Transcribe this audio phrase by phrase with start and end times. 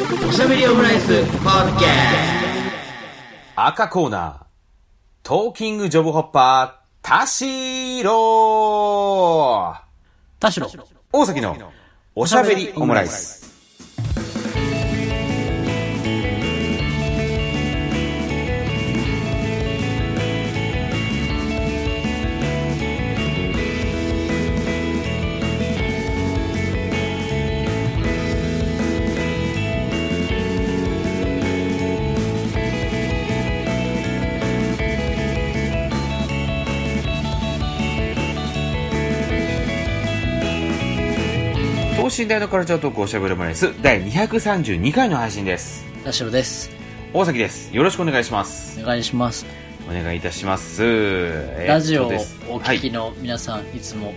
[0.00, 1.88] おしゃべりオムライスポッドキャ
[3.54, 4.38] 赤コーナー、
[5.22, 8.02] トーキングジョブホッパー、田代
[10.38, 10.66] 田代。
[11.12, 11.54] 大崎の
[12.14, 13.39] おしゃべりオムライス。
[42.30, 45.84] 等身大のカルチャートークおしゃべりオムライス第232回の配信です。
[46.04, 46.70] 田代です。
[47.12, 47.74] 大崎です。
[47.74, 48.80] よろしくお願いします。
[48.80, 49.44] お願いします。
[49.88, 50.84] お願いいたします。
[51.66, 52.60] ラジオをお。
[52.60, 54.14] 聞きの皆さん、い、つも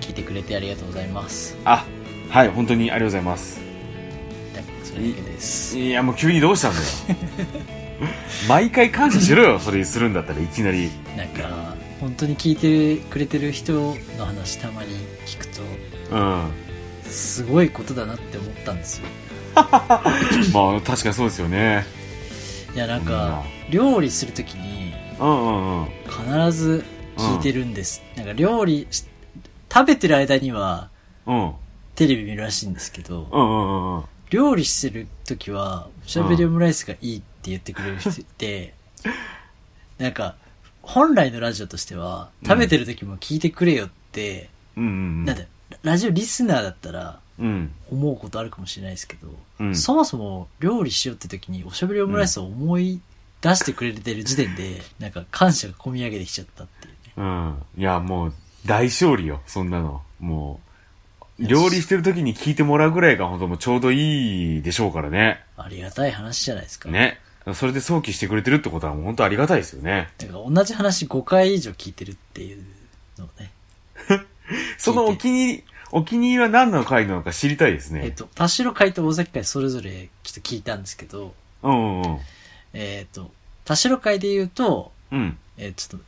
[0.00, 1.54] 聞いてくれてありがとうございます。
[1.66, 1.84] あ、
[2.30, 3.60] はい、本当にありがとうございます。
[4.82, 5.78] それだけです。
[5.78, 6.86] いや、もう急にどうしたんだよ。
[8.48, 10.90] 毎回感謝しろよ、それするんだったらいきなり。
[11.14, 13.74] なんか、本当に聞いてくれてる人
[14.16, 15.60] の話たまに聞くと、
[16.10, 16.63] うん。
[17.14, 19.06] すごいことだなって思ったんですよ。
[19.54, 21.86] まあ、確かにそうですよね。
[22.74, 25.88] いや、なんか、料理するときに、うんうんうん。
[26.06, 26.84] 必ず
[27.16, 28.02] 聞いてるんです。
[28.16, 29.04] なんか料理し、
[29.72, 30.90] 食べてる間には、
[31.26, 31.52] うん。
[31.94, 34.04] テレビ見るらしいんですけど、うんうんうんうん。
[34.30, 38.74] 料理してる時は、おしゃべりオムライスがいいって言ってくれる人いて、
[39.98, 40.34] なんか、
[40.82, 45.44] 本来のラジオとしては、食べてる時も聞いてくれよって、うんうんなんだ、
[45.84, 47.72] ラジオリスナーだったらうん。
[47.90, 49.28] 思うことあるかもしれないですけど、
[49.60, 53.00] うんそもそも料理しようって時におしゃべりオムライスを思い
[53.40, 56.98] 出してくれてる時点で、なんか感謝が込み上げてきちゃったっていうね。
[57.16, 57.62] うん。
[57.76, 58.32] いや、もう、
[58.64, 60.02] 大勝利よ、そんなの。
[60.20, 60.60] も
[61.38, 65.42] う、料理してる時に聞いてもらうぐらいが本当もうちょうどいいでしょうからね。
[65.56, 66.88] ありがたい話じゃないですか。
[66.88, 67.20] ね。
[67.52, 70.08] それで想起してくれてるってことはもう本当ありがたいですよね。
[70.16, 72.64] だから同じ話5回以上聞いてるっていう
[73.18, 73.52] のをね。
[74.78, 75.64] そのお気に入り、
[75.96, 78.00] お気に入りは何の回なのか知りたいですね。
[78.02, 81.32] えっと、田代会と大崎会それぞれちょっと聞いたんですけど、
[81.62, 82.18] うんうんうん。
[82.72, 83.30] えっと、
[83.64, 85.38] 田代会で言うと、うん。
[85.56, 86.04] えーちょっと、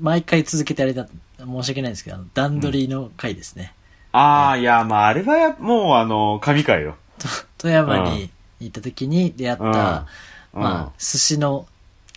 [0.00, 1.06] 毎回続けてあれだ、
[1.38, 3.74] 申し訳ないんですけど、あの段取りの回ですね。
[4.12, 6.96] ああ、いや、まあ、あれはや、もう、あの、神回よ。
[7.18, 7.28] と
[7.58, 10.06] 富山に行った時に出会った、
[10.54, 11.66] うんまあ、寿司の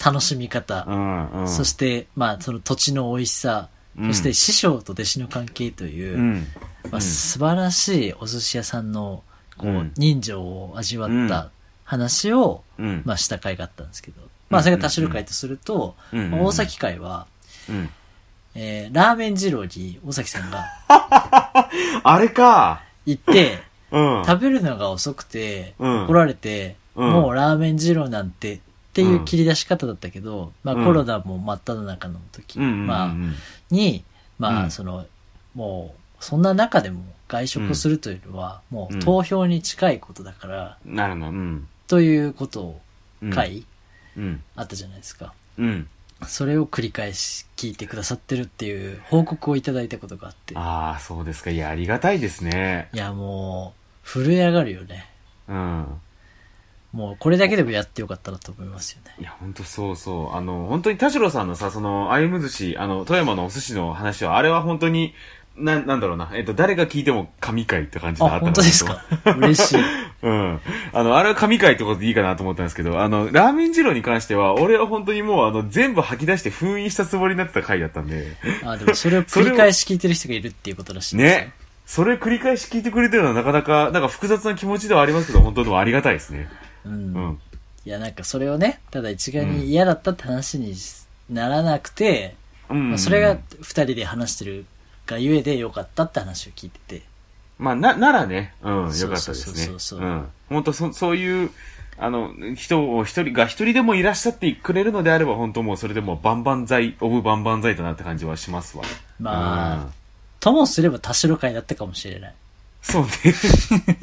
[0.02, 1.48] 楽しみ方、うん、うん。
[1.50, 3.68] そして、まあ、その土地の美味しさ、
[4.00, 6.48] うんそして師匠と弟子の関係という、うん。
[6.90, 9.24] まあ、素晴らしいお寿司屋さんの、
[9.58, 9.92] こう、うん。
[9.96, 11.52] 人情を味わった
[11.84, 13.02] 話を、うん。
[13.06, 17.28] まあ、した回があったんですけど、まあ、それが田代会とすると、大崎会は、
[17.70, 17.90] うん。
[18.54, 20.66] えー、ラーメン二郎に大崎さんが
[22.04, 22.84] あれか。
[23.06, 24.24] 行って、 うん。
[24.26, 26.04] 食べるのが遅くて、うん。
[26.04, 27.12] 怒られて、うん。
[27.12, 28.60] もうラーメン二郎なんて、っ
[28.94, 30.86] ていう切り出し方だったけど、まあうん。
[30.86, 32.60] コロナも真っ只中の時。
[32.60, 33.16] まあ、
[33.70, 34.04] に、
[34.38, 34.72] まあ、うん。
[34.72, 35.06] その、
[35.56, 41.26] もう、そんな中でも外食するというのは、もううん投票に近いことだから、なるほど。
[41.28, 41.68] うん。
[41.88, 42.82] ということを
[43.22, 43.66] うん回、
[44.16, 44.44] うん。
[44.56, 45.34] あったじゃないですか。
[45.58, 45.88] うん。
[46.28, 51.50] それを繰り返し聞いてくださってるっていう報告をいただいたことがあって、ああ、そうですか。
[51.50, 52.90] いや、ありがたいですね。
[52.94, 53.74] いやも
[54.06, 55.10] う、震え上がるよね。
[55.48, 55.86] うん。
[56.94, 59.16] もうこれだけでもやってよかったなと思いますよね。
[59.20, 60.36] いや、ほんとそうそう。
[60.36, 65.14] あの、本当に田代さんのさ、その、歩む寿司、あの、富山のお寿司の話は、あれは本当に、
[65.62, 66.30] な、なんだろうな。
[66.34, 69.04] えっと、誰が聞いても神回って感じでああ、った本当ですか？
[69.38, 69.80] 嬉しい。
[70.24, 70.60] うん。
[70.94, 81.54] あの、あれは神回ってことでいいかなと思ったんですけど、あの、ラーメン二郎に関しては、俺は本当にもう、あの、全部吐き出して封印したつもりになってた回だったんで、あ、でもそれを 繰り返し聞いてる人がいるっていうことらしいですよね。
[81.86, 86.48] それ繰り返し聞いてくれてるのはなかなか、なんか複雑な気持ちではありますけど、本当にもありがたいですね。
[86.86, 86.94] うん。
[86.94, 86.98] う
[87.32, 87.40] ん。
[87.84, 90.74] いや、なんかそれをね、ただ一概に嫌だったって話に
[91.30, 92.36] ならなくて、
[92.70, 92.90] うん。
[92.92, 94.66] まあ、それが二人で話してる
[95.12, 97.02] がゆえでよかったって話を聞いてて。
[97.60, 99.36] まあ、な、ならね、うん、よかったですね。
[99.36, 100.26] そうそうそううん。
[100.50, 101.52] 本当そ、そういう、
[101.98, 108.84] あの、人を一人が一人でもいらっしゃってくれるのであれば、本当もうそれでもう万々歳、オブ万々歳だなって感じはしますわ。
[109.20, 109.94] まあうん
[110.42, 112.34] ともすれば田代会だったかもしれない。
[112.82, 113.10] そうね。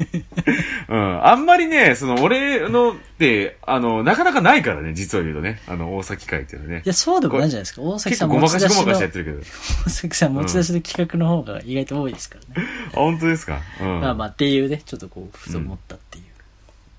[0.87, 1.25] うん。
[1.27, 5.61] あんまりね、その、俺のって、あの、なかなかないからね、実を言うとね。
[5.67, 6.87] あの、大崎会っていうのはねい。
[6.87, 7.81] や、そうでもないじゃないですか。
[7.81, 9.39] 大崎さん結構ごまかしごまかしやっの、てるけど。
[9.85, 12.69] 大崎さん持ち出しの企画の方が意外と多いですからね。
[12.93, 13.59] あ、本当ですか？
[13.81, 13.99] うん。
[13.99, 16.23] まあまあっていうね、ちょっとこう、ふと思ったっていう。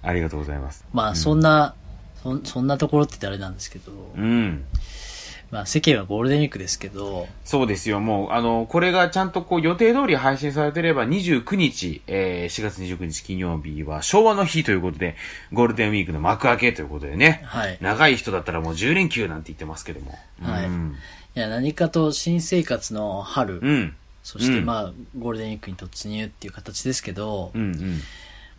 [0.02, 0.84] ありがとうございます。
[0.92, 1.74] まあそんな、
[2.22, 4.64] そんそんなところって言ったらあれなんですけど、うん。
[5.50, 8.00] まあ世間はゴールデンウィークですけど、そうですよ。
[8.00, 15.17] もう、あの、これがちゃんとこう予定通り配信されてれば29日、えー、4月29日金曜日は昭和の日ということで、
[15.52, 17.43] ゴールデンウィークの幕開けということでね。
[17.44, 20.17] はい長い人だったらもう10連休なんて言ってますけども。
[20.43, 20.94] はいうん。
[21.37, 23.97] いや、何かと新生活の春、うん。
[24.23, 28.00] そしてうんまあ、ゴールデンウィークに突入っていう形ですけど、うんうん。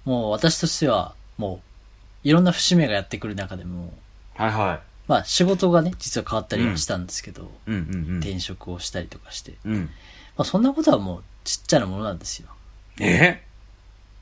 [0.04, 1.62] もう私としては、も
[2.24, 3.94] う、いろんな節目がやってくる中でも、
[4.36, 7.72] はいはまあ仕事がね、実は変わったりはしたんですけど、い。
[7.72, 9.74] うんうん転職をしたりとかして、うん。
[9.74, 9.82] うん。
[9.82, 9.90] ま
[10.38, 12.48] あそんなことはもうちっちゃなものなんですよ。
[13.02, 13.44] え？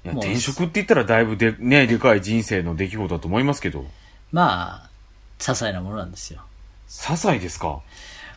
[0.04, 3.86] いやもう転職って言ったらだいぶで、ね、でかい人生の出来事だと思いますけど。
[4.32, 4.90] まあ、
[5.38, 6.42] 些細なものなんですよ。
[6.88, 7.68] 些細ですか？
[7.68, 7.84] も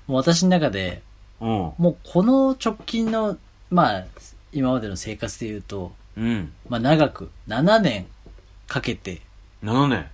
[0.08, 1.00] う私の中で、
[1.40, 1.48] うん。
[1.48, 3.38] もうこの直近の、
[3.70, 4.05] まあ、
[4.52, 6.52] 今までの生活で言うと、うん。
[6.69, 8.06] まあ長く、7年
[8.66, 9.22] かけて、
[9.62, 10.06] 7年。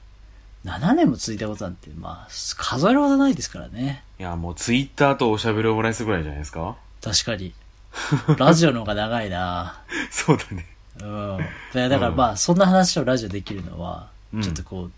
[0.65, 4.03] 7年も続いたことなんて、まあ、数えるほどないですからね。
[4.19, 6.77] いや、もうツイッターとおしゃべりオムライスぐらいじゃないですか？
[7.03, 7.55] 確かに。
[8.39, 10.67] ラジオの方が長いなそうだね。
[11.01, 11.39] うん。
[11.73, 14.93] だからうんまあ、そんな話をラジオできるのはうん、ちょっとこう、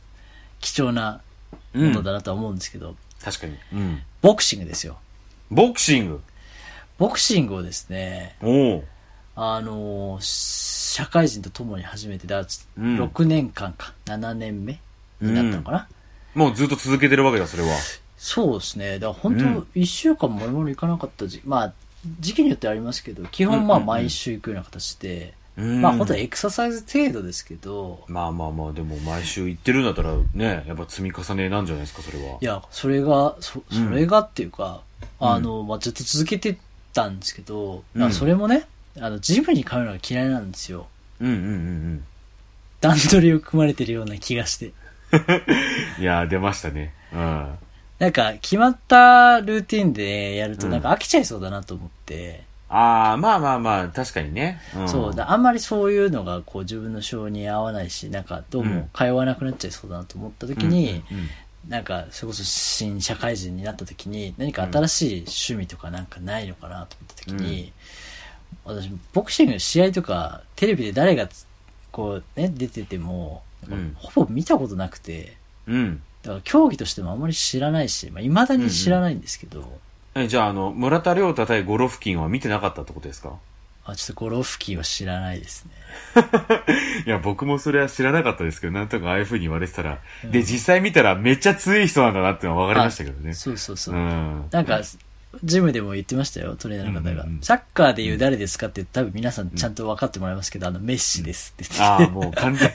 [0.60, 1.20] 貴重な
[1.74, 3.56] うんものだなとは思うんですけど、確かに。
[3.72, 4.02] うん。
[4.22, 4.98] ボクシングですよ。
[5.50, 6.20] ボクシング？
[6.98, 8.84] ボクシングをですね、おお。
[9.36, 14.80] あのー社会人と共に始めて、だからうん6年間か、7年目
[15.20, 15.88] になったのかな、
[16.34, 17.68] もうずっと続けてるわけだ、それは。
[18.16, 18.98] そうですね。
[18.98, 21.72] だから本当、うん1週間もろもろ行かなかった時まあ、
[22.20, 32.38] 時期によってはありますけど、基本まあうんうんうん毎週行くような形で、うんまあ本当はエクササイズ程度ですけど、まあまあまあ、でも毎週行ってるんだったらね、やっぱ積み重ねなんじゃないですか、それは。
[32.40, 34.82] いや、それが、そ、それがっていうか、
[35.18, 36.58] あの、まあずっと続けて
[36.92, 38.66] たんですけど、まあうんそれもね、
[38.98, 40.86] あの、ジムに通うのが嫌いなんですよ。
[41.20, 42.04] うんうんうん
[42.80, 44.72] 段取りを組まれてるような気がして。
[45.12, 46.02] うん。
[46.02, 46.92] いや、出ましたね。
[47.12, 47.58] うん。
[47.98, 54.60] なんか、決まったルーティンでやるとうんなんか飽きちゃいそうだなと思って、ああ、まあまあまあ、確かにね。
[54.76, 61.28] うん、そう、だあんまりそういうのがこう自分の性に合わないし、なんかどうも通わなくなっちゃいそうだなと思った時に、うんうん
[61.68, 67.72] なんかそれこそ新社会人になった時に何か新しい趣味とかなんかないのかなと思った時に、
[68.64, 71.46] 私ボクシングの試合とかテレビで誰がつ
[71.92, 75.36] こうね出てても、うんほぼ見たことなくて、
[75.66, 76.02] うん。
[76.22, 79.78] だから競技としてもあんまり知らないし、まあ、未だに知らないんですけど、
[80.14, 83.34] え、じゃあ、あの、村田亮太対ゴロフキンは見てなかったってことですか？
[83.86, 85.70] あちょっとゴロフキンは知らないですね。
[87.06, 89.98] いや、僕もそれは知らなかったですけど、なんとかああいう風に言われてたら、
[90.30, 93.32] で、実際見たらめっちゃ強い人なんだなってのは分かりましたけどね。
[93.32, 93.94] そうそうそう。
[93.94, 94.44] うん。
[94.50, 94.80] なんか、
[95.44, 97.10] ジムでも言ってましたよ、トレーナーの方が。
[97.10, 102.74] うんうんうんサッカーで言う誰ですかって多分皆さんちゃんと分かってもらいますけど、あの、メッシですって言ってああ、もう完全に。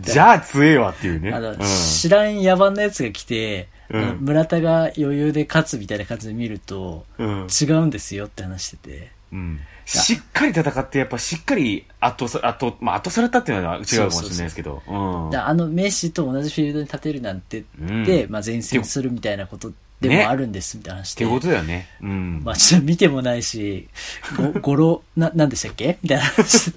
[0.00, 1.32] じゃあ強えわっていうね。
[1.32, 7.46] あの、うん知らん野蛮なやつが来て、うんあの村田が余裕で勝つみたいな感じで見ると、うん。
[7.48, 9.10] 違うんですよって話してて。
[9.32, 9.60] うん。
[9.84, 14.82] しっかり戦って、やっぱしっかり圧倒さ、圧倒、まあ圧倒されたっていうのは違うかもしれないですけど。
[14.88, 15.30] うん。
[15.30, 21.24] だあのメッシと同じフィールドに立てるなんてうんで、まあ前線するみたいなことでねもあるんですみたいな話で。
[21.24, 21.88] ってことだよね。
[22.02, 22.42] うん。
[22.44, 23.88] まあちょっと見てもないし、
[24.36, 25.98] ご、 語呂、な、なんでしたっけ？
[26.02, 26.72] みたいな話。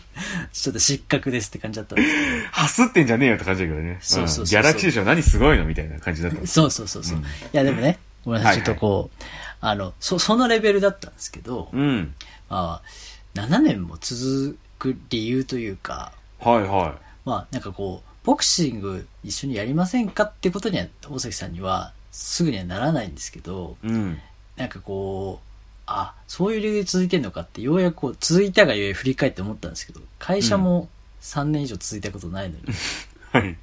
[0.54, 2.48] ちょっと失格ですって感じだったんですけど。
[2.52, 3.98] はすってんじゃねえよって感じだけどね。
[4.02, 6.48] そうそうそうそううんギャラクシー賞何すごいのみたいな感じだった。
[6.48, 7.18] そうそうそうそう。
[7.18, 9.24] うんいやでもね、ごめんなさい、はいはいちょっとこう、
[9.62, 12.14] あの、そ、そのレベルだったんですけど、うん。
[12.50, 16.96] まあ、7年も続く理由というか、はいは
[17.26, 23.88] まあなんかこう、ボクシング一緒にやりませんかってことには、大崎さんにはすぐにはならないんですけど、い。
[23.88, 24.20] うん。
[24.56, 25.48] なんかこう、
[25.86, 30.88] あ、そういう理由で続いてんのかって、ようやくこう、続いたがゆえ振り返って思ったんですけど、会社も
[31.22, 32.66] 3年以上続いたことないのに、い
[33.32, 33.58] はい。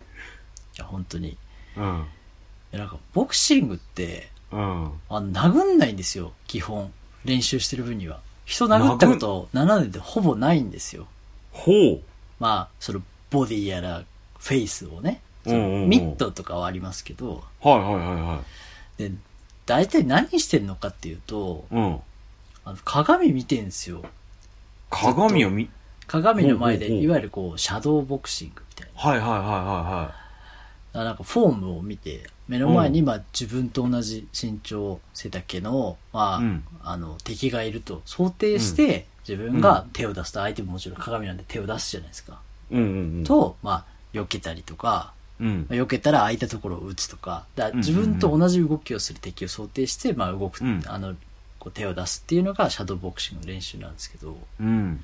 [0.77, 1.29] や、本当に。
[1.31, 1.37] い
[1.77, 2.07] うん。
[2.73, 4.85] や、なんか、ボクシングって、うん。
[5.09, 6.93] あ殴んないんですよ、基本。
[7.25, 8.21] 練習してる分には。
[8.45, 11.07] 人殴ったこと7年でほぼないんですよ。
[11.53, 12.01] ほう。
[12.39, 14.05] まあ、その、ボディやら、
[14.39, 15.21] フェイスをね。
[15.53, 18.41] ミットとかはありますけど、はいはいはいは
[18.99, 19.13] で、
[19.67, 21.75] 大体何してんのかっていうと、い。
[21.75, 22.01] うん。
[22.65, 24.03] あの鏡見てんすよ。
[24.91, 25.71] 鏡を見、
[26.07, 29.01] 鏡の前で、いわゆるこう、シャドーボクシングみたいな。
[29.01, 30.15] はいはいはいは
[30.95, 42.41] あなんかフォームを見て、目の前にまあ自分と同じ身長、背丈の、まあ、うんあの、敵がいると想定して、自分が手を出すと、相手ももちろん鏡なんで手を出すじゃないですか。
[42.71, 42.85] いはい。
[42.85, 43.25] うんうんうん。
[43.25, 43.85] と、まあ、
[44.15, 45.67] 避けたりとか、うん。
[45.69, 51.15] まあ避けたら空いたところを打つとか、だ自分と同じ動きをする敵を想定して、まあ動く、うんあの、
[51.59, 55.03] こう手を出すっていうのがシャドーボクシングの練習なんですけど、うん。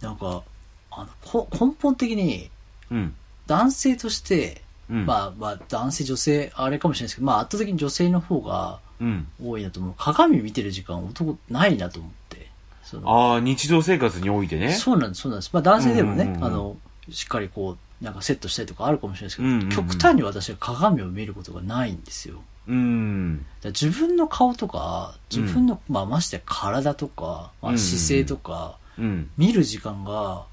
[0.00, 0.42] なんか、
[0.90, 2.50] あの、こ根本的に
[2.90, 3.14] うん。
[3.46, 9.28] 男性として、うんまあまあ男性女性あれかもしれないですけど、まあ圧倒的に女性の方がうん。
[9.42, 9.94] 多いなと思う。
[9.96, 12.48] 鏡見てる時間男ないなと思って。
[12.82, 14.72] そのああ、日常生活においてね。
[14.72, 15.50] そうなんです、そうなんです。
[15.52, 16.76] まあ男性でもね、うんうんうんあの、
[17.10, 22.42] しっかりこう、なんかセットしたりとかあるかもしれないですけど、うんうんうん極端に私は鏡を見ることがないんですよ。
[22.68, 23.46] うん。
[23.62, 29.30] ら自分の顔とか、自分の、まあましてや体とか、まあ、うんうんうん姿勢とか、うん。
[29.36, 30.44] 見る時間が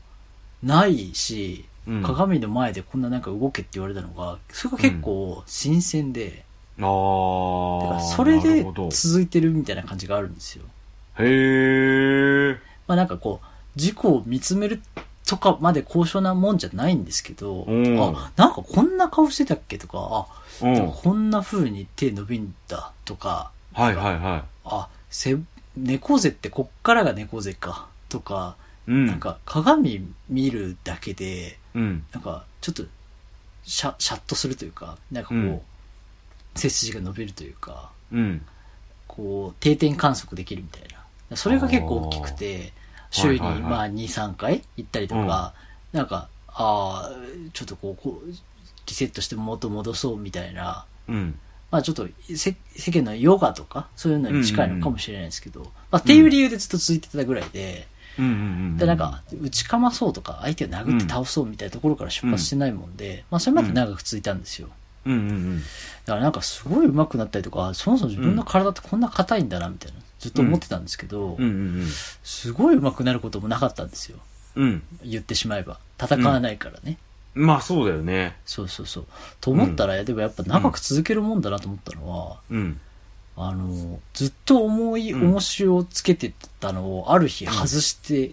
[0.64, 6.44] ないし、うん鏡の前でこんななんか動けって言われたのが、それが結構新鮮で、
[6.80, 8.00] あだからあ。
[8.02, 10.66] それで続いてるみたいな感じがあるんですよ。
[11.20, 12.60] へえ。
[12.88, 14.82] まあなんかこう、自己を見つめる
[15.25, 20.27] とかまで高尚なもんじゃないんですけど、うんあ、なんかこんな顔してたっけとか、
[20.62, 20.91] あ、うん。
[20.91, 25.36] こんな風に手伸びんだとか、はいはいはあ、せ、
[25.75, 28.55] 猫背ってこっからが猫背か、とか、
[28.88, 28.91] い。
[28.91, 29.08] うん。
[29.08, 32.05] なんか鏡見るだけで、うん。
[32.13, 32.84] なんかちょっと
[33.63, 35.62] シャシャッとするというか、なんかこう、うん
[36.55, 38.41] 背筋が伸びるというか、うん。
[39.08, 40.84] こう、定点観測できるみたい
[41.29, 41.36] な。
[41.36, 42.72] それが結構大きくて、
[43.12, 45.54] 週にまあ2、3回行ったりとか、
[45.92, 47.12] なんか、ああ、
[47.54, 48.32] ちょっとこう、こう、
[48.88, 51.40] リセットして元戻そうみたいな、うん。
[51.72, 58.78] まあちょっとせ世間のヨガとか、そういうのに近いのかもしれないですけど、まあっていう理由でずっと続いてたぐらいで、うんうんうん。
[58.78, 64.70] で、なんか、打ちかまそうとか、相手を殴って倒そうみたいなところから出発してないもんで、まあそれまで長く続いたんですよ。
[65.06, 65.60] うんうんうん。
[65.60, 65.66] だ
[66.08, 71.48] からなんかすごい上手くなったりとか、そもそも自分の体ってこんな硬いんだな、みたいな、ずっと思ってたんですけど、うんう
[71.84, 71.86] ん
[72.24, 74.17] すごい上手くなることもなかったんですよ。
[74.55, 74.67] うん。
[74.67, 74.84] うん。
[75.03, 75.79] 言ってしまえば。
[76.01, 76.98] 戦わないからね。
[77.36, 78.38] まあそうだよね。
[78.46, 79.05] そうそうそう。
[79.39, 82.79] と思ったら、でもやっぱ長く続けるもんだなと思ったのは、うん。
[83.38, 88.32] あの、ずっと重いうん重しをつけてたのを、ある日外して、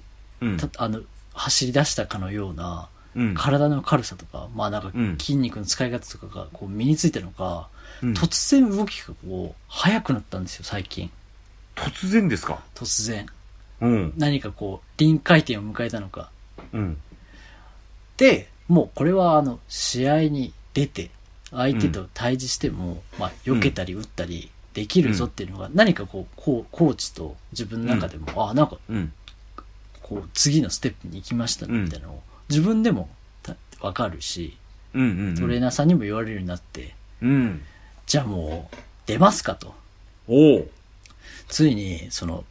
[0.78, 1.02] あの、
[1.34, 3.34] 走り出したかのような、うん。
[3.34, 7.68] 体の軽さとか、まあなんかうん筋肉の使い方とかがこう身についたのか、
[8.02, 11.11] うん突然動きがこう、速くなったんですよ、最近。
[11.75, 12.62] 突然ですか？
[12.75, 13.26] 突然。
[13.81, 14.12] うん。
[14.17, 16.31] 何かこう、臨界点を迎えたのか。
[16.73, 16.99] うん。
[18.17, 21.11] で、もうこれはあの、試合に出て、
[21.50, 29.12] 相手と対峙しても、まあ、避けたり打ったりできるぞっていうのが、何かこう、こう、コーチと自分の中でも、あ、なんか、うん。
[30.02, 33.11] こう、次のステップに行きましたみたいなのを、自分でも
[33.43, 34.57] たわかるし、
[34.95, 35.35] うんうんうん。
[35.35, 37.62] トレーナーさんにも言われるようになって、うん。
[38.07, 38.76] じゃあもう、
[39.07, 39.75] 出ますかと。
[40.29, 40.71] おう。
[41.52, 42.44] ついに、その、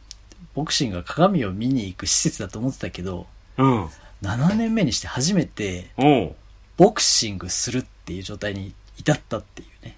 [0.54, 3.26] ボクシングが鏡を見に行く施設だと思ってたけど、
[3.58, 3.84] うん。
[4.22, 6.34] 7年目にして初めて、おう。
[6.76, 9.96] ボクシングするっていう状態に至ったっていうね。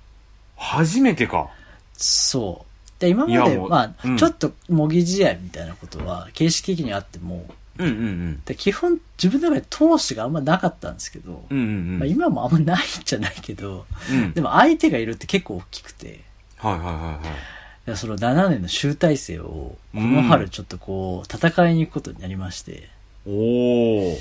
[0.56, 1.50] 初めてか。
[1.92, 3.00] そう。
[3.00, 7.46] で、今まで、いやもうまあ、うんちょっと模擬試合みたいなことは、形式的にあっても、
[7.76, 8.42] うんうんうん。
[8.46, 11.98] で基本自分の中で闘志があんまなかったんですけど、うんうんうん。
[11.98, 14.32] まあ、今もあんまないんじゃないけど、うん。
[14.32, 16.20] でも相手がいるって結構大きくて、
[16.56, 17.53] はいはいはいはい。
[17.86, 22.88] でその7年の集大成を、この春ちょっとこう、戦いに行くことになりまして、
[23.26, 24.16] おー。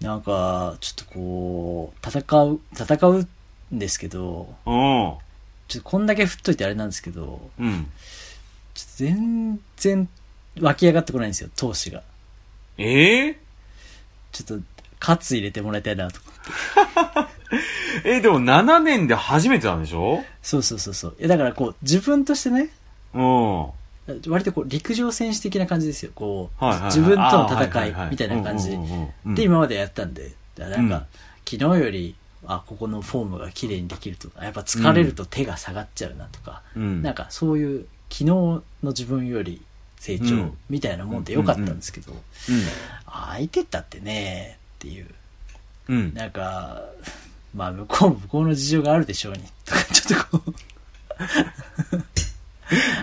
[0.00, 3.26] なんか、ちょっとこう、戦う、戦う
[3.74, 5.14] んですけど、うん。
[5.66, 7.90] ちょっとこんだけ振っといてあれなんですけど、うん。
[8.74, 10.08] ちょっと全然
[10.60, 12.02] 湧き上がってこないんですよ、闘志が。
[12.76, 13.40] ええ
[14.30, 14.64] ちょっと、
[15.00, 17.27] カツ入れてもらいたいなと思って。
[18.04, 20.24] え、でも7年で初めてなんでしょ？
[20.42, 21.16] そうそうそうそう。
[21.18, 22.70] いやだからこう、自分としてね、
[23.14, 23.66] うん。
[24.28, 26.12] 割とこう、陸上選手的な感じですよ。
[26.14, 26.90] こう、はいはいはい。
[26.92, 31.02] 自分との戦あーはいはいみたいな感じうんうんうんうんで今までやったんで、だからなんか、うん
[31.50, 32.14] 昨日より、
[32.46, 37.00] あ、ここのフォームが綺麗にできるとか、やっぱ疲れると手が下がっちゃうなとか、うん。
[37.02, 39.62] なんかそういう、昨日の自分より
[39.98, 42.16] 成長うんみたいなもんでよかったんですけど、う
[43.10, 45.08] 相手だってね、っていう、ん。
[45.88, 46.12] うん。
[46.14, 46.82] なんか、
[47.58, 50.54] まあ向こうも 向こうの事情があるでしょうに、 とかちょっとこう、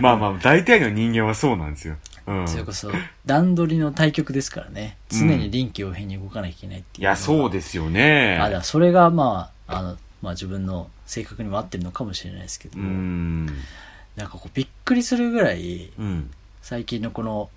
[0.00, 1.96] まあまあ、大体の人間はそうなんですよ。
[2.26, 2.48] うん。
[2.48, 2.90] それこそ
[3.26, 7.02] 段取りの対局ですからね、常に臨機応変に動かなきゃいけないっていう。
[7.02, 8.38] いや、そうでですよね。
[8.40, 13.46] あ、だそれがまあ、あの、まあ自分の性格にも合ってるのかもしれないですけど、うん。
[14.16, 16.30] なんかこうびっくりするぐらい、うん。
[16.62, 17.50] 最近のこの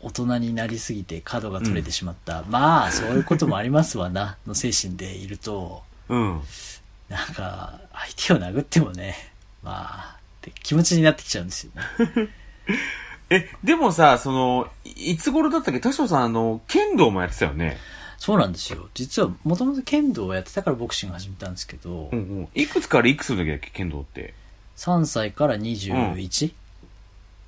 [0.00, 6.40] 大人になりすぎて角が取れてしまった、まあそういうこともありますわな、の精神でいると、うん。
[7.08, 9.14] なんか相手を殴ってもね、
[9.62, 12.30] まあ、って気持ちになってきちゃうんですよね。
[13.30, 15.80] え、でもさ、その、いいつ頃だったっけ？
[15.80, 17.78] 田代さん、あの、剣道もやってたよね。
[18.18, 18.88] そうなんですよ。
[18.94, 22.48] 実はもともと剣道をやってたからボクシング始めたんですけど、うんうん。
[22.54, 24.34] いくつからいくつの時だっけ、剣道って。
[24.76, 26.52] 3歳から 21?、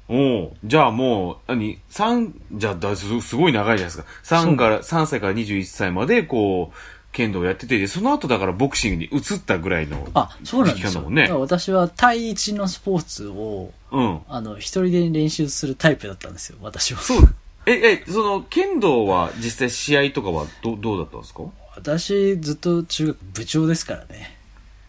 [0.08, 4.06] おおじゃあもう、何、三じゃあだす、すごい長いじゃないですか。
[4.22, 6.76] 三から、三歳から21歳まで、こう、
[7.16, 10.06] 剣道やってて、でその後だからボクシングに移ったぐらいの。
[10.12, 14.20] あ、そうなんですね私は対一のスポーツを、うん。
[14.28, 17.00] あの、一人で練習するタイプだったんですよ、私は。
[17.00, 17.34] そう。
[17.64, 21.44] え、え、その、剣道は実際試合とかはどどうだったんですか？
[21.74, 24.36] 私、ずっと中学部長ですからね。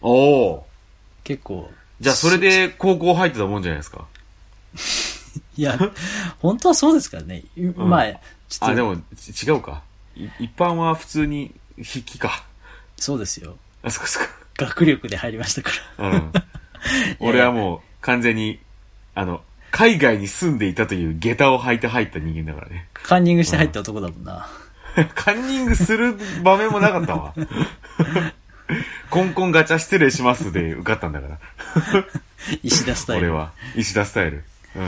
[0.02, 0.12] お
[0.50, 0.66] お。
[1.24, 1.70] 結構。
[1.98, 4.04] じゃあそれで高校入ってたもんじゃないですか？
[5.56, 5.78] いや、
[6.40, 7.42] 本当はそうですからね。
[7.56, 8.16] いまあ、ちょ
[8.56, 9.82] っと、あ、でも、ち違うか。
[10.14, 12.44] い一般は普通に筆記か。
[12.96, 13.56] そうですよ。
[13.82, 14.26] あ、そっかそっ
[14.58, 16.10] 学力で入りましたから。
[16.10, 16.16] か。
[16.16, 16.32] うん。
[17.20, 18.58] 俺はもう完全に、
[19.14, 22.88] あの、海外に住んでいたという下駄を履いて入った人間だからね。
[22.94, 24.48] カンニングして入った男だもんな。
[25.14, 27.34] カンニングする場面もなかったわ。
[29.10, 31.38] コンコンガチャ失礼しますで受かったんだから。
[32.62, 33.28] 石田スタイル。
[33.28, 33.52] 俺は。
[33.76, 34.44] 石田スタイル。
[34.76, 34.84] うん。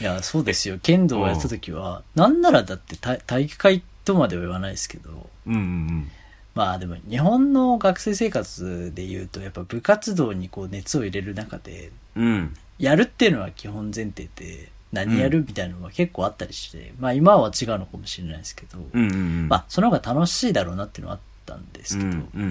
[0.00, 0.78] いや、そうですよ。
[0.82, 6.10] 剣道をやった時は、なんならだって体体育会とまでは言わないですけど、うんうん
[6.56, 12.24] まあでも日本の学生生活で言うと、やっぱ部活動にこう熱を入れる中で、うん。
[12.24, 12.54] うん。
[12.78, 19.48] やるっていうのは基本前提で、何やるみたいなのが結構あったりして、まあ今は違うのかもしれないですけど、うんうんうん。
[19.48, 22.48] まあその方が楽しいだろうなっていうのはあったんですうけど、んうん。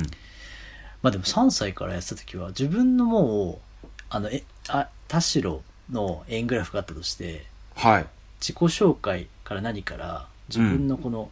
[1.01, 8.05] まあでも3歳からやってた時は自分のもう、あの、え、あ、田代の円グラフがあったとして、はい。
[8.39, 11.31] 自己紹介から何から自分のこの、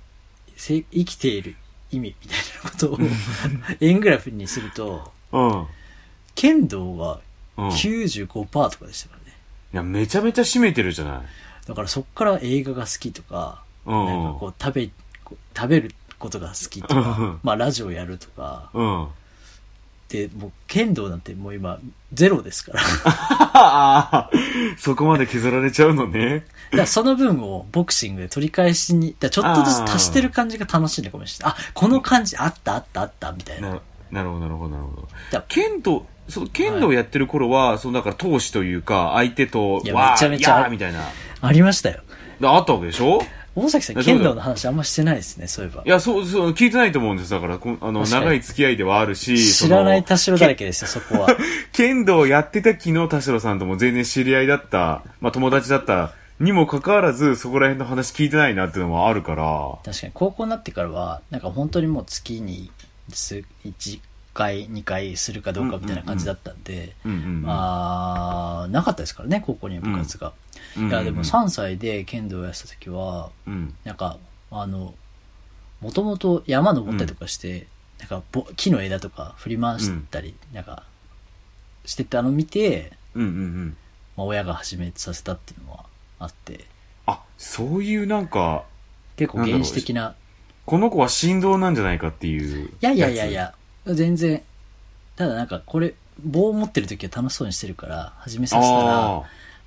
[0.55, 1.55] せ生きている
[1.93, 2.97] 意味みたいなことを
[3.81, 5.67] 円グラフにすると、うん。
[6.35, 7.19] 剣道が
[7.57, 7.67] うん。
[7.67, 9.37] い95%とかでしたからね。
[9.73, 11.21] や、めちゃめちゃ占めてるじゃない。
[11.67, 14.89] だからそっから映画が好きとか、うんなんかこう食べ、
[15.23, 19.07] こう食べることが好きとうんか、まあラジオやるとか、うん。
[20.09, 21.79] で、もう剣道なんてもう今
[22.13, 22.81] ゼロですから。
[23.65, 24.29] ああ、
[24.77, 26.45] そこまで削られちゃうのね。
[26.71, 31.55] だからその分をボクシングで取り返しに、だちょっとずつ足してる感じが楽しいのかもしれない。
[31.55, 33.69] あ、この感じあったあったあったみたいな。
[33.69, 35.07] ななるほど、なるほど、なるほど。
[35.31, 40.99] だ剣道、その剣道やってる頃は、そのだから闘志というか、相手と、いやめちゃめちゃみたいな。
[41.41, 42.01] ありましたよ。
[42.39, 43.21] であったわけでしょ？
[43.55, 45.89] 大崎さん剣道の話あんましてないですね、そういえばい。
[45.89, 47.29] や、そう、そう、聞いてないと思うんです。
[47.29, 50.59] だから、あの、長い付き合いではあるし、知らない田代だらけ。
[50.59, 51.27] けですよ、そこは。
[51.71, 62.71] 剣道やってた昨日田代さんとも全然知り合いだった、まあ友達だったにもかかわらず、そこら辺の話聞いてないなっていうのもあるから、確かに高校になってからは、なんか本当にもう月に
[63.09, 63.99] 数1
[64.33, 67.41] 回、2回するかどうかみたいな感じだったんで、うんうんうん。
[67.43, 70.27] まあ、なかったですからね、高校には部活が。
[70.27, 70.33] うん
[70.89, 73.75] いや、でも3歳で剣道をやってた時は、うん。
[73.83, 74.17] なんか、
[74.49, 74.95] あの、
[75.81, 77.67] もともと山登ったりとかして、
[77.99, 80.83] なんかぼ木の枝とか振り回したり、なんか、
[81.85, 83.77] してたのを見て、うんうんうん。
[84.17, 85.85] まあ、親が始めさせたっていうのは
[86.19, 86.65] あって、
[87.05, 88.63] あ、そういうなんか、
[89.15, 90.15] 結構原始的な、
[90.65, 92.67] この子は振動なんじゃないかっていう。
[92.67, 93.53] いやいやいやいや、
[93.85, 94.41] 全然、
[95.15, 95.93] ただなんかこれ、
[96.23, 99.23] 棒を持ってる時は楽しそうにしてるから、始めさせたら、あ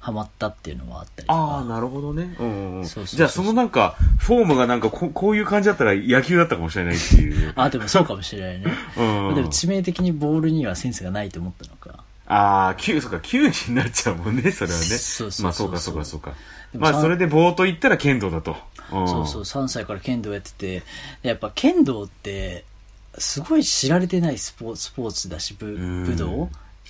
[0.06, 1.58] ハマったっていうのはあったりとあ。
[1.58, 1.64] あ。
[1.64, 2.36] なるほどね。
[2.38, 2.86] うんうんうん。
[2.86, 7.52] そうそうそうそうじゃあそのなんか、フォームがなんかここういう感じだったら野球だったかもしれないっていう。
[7.58, 8.72] あ、でもそうかもしれないね。
[8.96, 9.34] うん。
[9.34, 12.04] でも致命的にボールにはセンスがないと思ったのか。
[12.28, 14.84] ああ、球、そうか、球技になっちゃうもんね、それはね。
[14.84, 16.34] そうそうそうそうまあそうか、そうか、そうか。
[16.78, 18.56] まあそれで棒と言ったら剣道だと。
[18.92, 20.84] うんそうそう、3歳から剣道やってて、
[21.22, 22.64] でやっぱ剣道って、
[23.18, 26.48] すごい知られてないスポーツスポーツだし、武ん武道？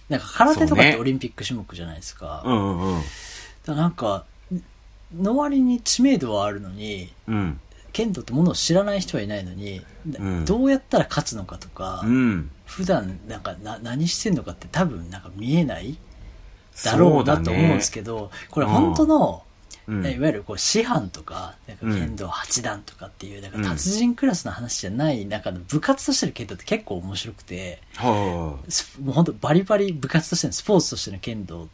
[0.09, 2.43] なんか空手とかってオリンピック種目じゃないですか。
[2.45, 3.03] うんうんうん。
[3.65, 4.25] だなんか、
[5.17, 7.61] の割に知名度はあるのに、うん。
[7.93, 9.81] 剣道ってものを知らない人はいないのに、
[10.21, 12.51] んどうやったら勝つのかとか、うん。
[12.67, 15.97] 普段なんかな何してんのかって多分なんか見えない
[16.85, 19.43] だろうなと思うんですけど、これ本当の、
[19.88, 20.07] うん。
[20.07, 31.66] いわゆるこう師範とか、なんか剣道八段とかっていう、なんか達人クラスの話じゃない中の部活としての剣道って結構面白くて、はスもう本当バリバリ部活としてのスポーツとしての剣道っ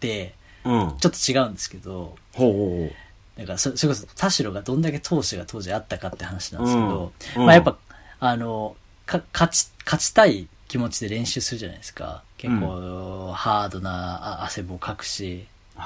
[0.00, 0.34] て。
[0.64, 2.90] ちょっと違うんですけど、ほ
[3.38, 7.42] うんかそ、それこそ田代がどんだけ闘志が当時あったかって話なんですけど、うん。
[7.42, 7.46] うん。
[7.46, 7.78] まあやっぱ、
[8.20, 12.24] あの、か、勝ち、勝ちたい気持ちで練習するじゃないですか。
[12.36, 15.40] 結構、ハードなあ汗もかくし、は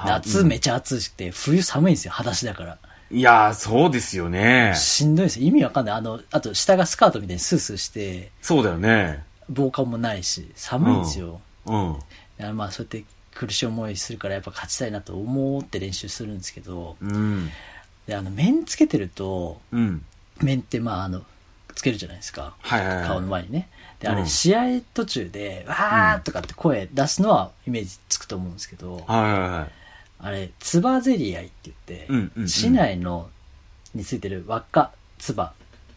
[0.06, 2.78] 夏めちゃ暑くて、冬寒いんですよ、裸足だから。
[3.10, 3.14] う。
[3.14, 4.72] いやー、そうですよね。
[4.74, 5.46] しんどいですよ。
[5.46, 5.94] 意味わかんない。
[5.94, 9.22] あの、あと下がスカートみたいにスースーして、そうだよね。
[9.48, 11.40] 防寒もないし、寒いんですよ。
[11.66, 11.98] うん。
[12.40, 17.50] いやまあそうやって苦しい思いするからやっぱ勝ちたいなと思って練習するんですけど、うん。
[18.06, 20.04] で、あの、面つけてると、うん。
[20.40, 21.22] 面ってまああの、
[21.74, 22.54] つけるじゃないですか。
[22.60, 23.06] はいはいはい。
[23.06, 23.68] 顔の前にね。
[24.00, 29.81] で、あれ、うん試合途中で、わーとかって声出すのはイメージつくと思うんですけど、はいはいはい。
[30.22, 33.28] あれ、つばぜり合いって言って、市内の、
[33.94, 35.52] についてる輪っか、つば、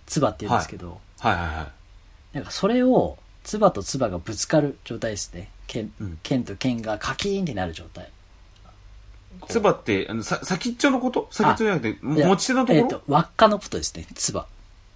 [0.08, 1.64] つばって言うんですけど、はいはいは
[2.34, 2.36] い。
[2.36, 5.50] なんかそれを、唾と唾がぶつかる状態ですね。
[5.68, 8.10] 剣うん、剣と剣がカキーンってなる状態。
[9.48, 11.28] つばって、あの、さ、先っちょのこと？
[11.30, 12.80] 先っちょじゃなくて、持ち手のところ？
[12.80, 14.44] えっと、輪っかのことですね、唾。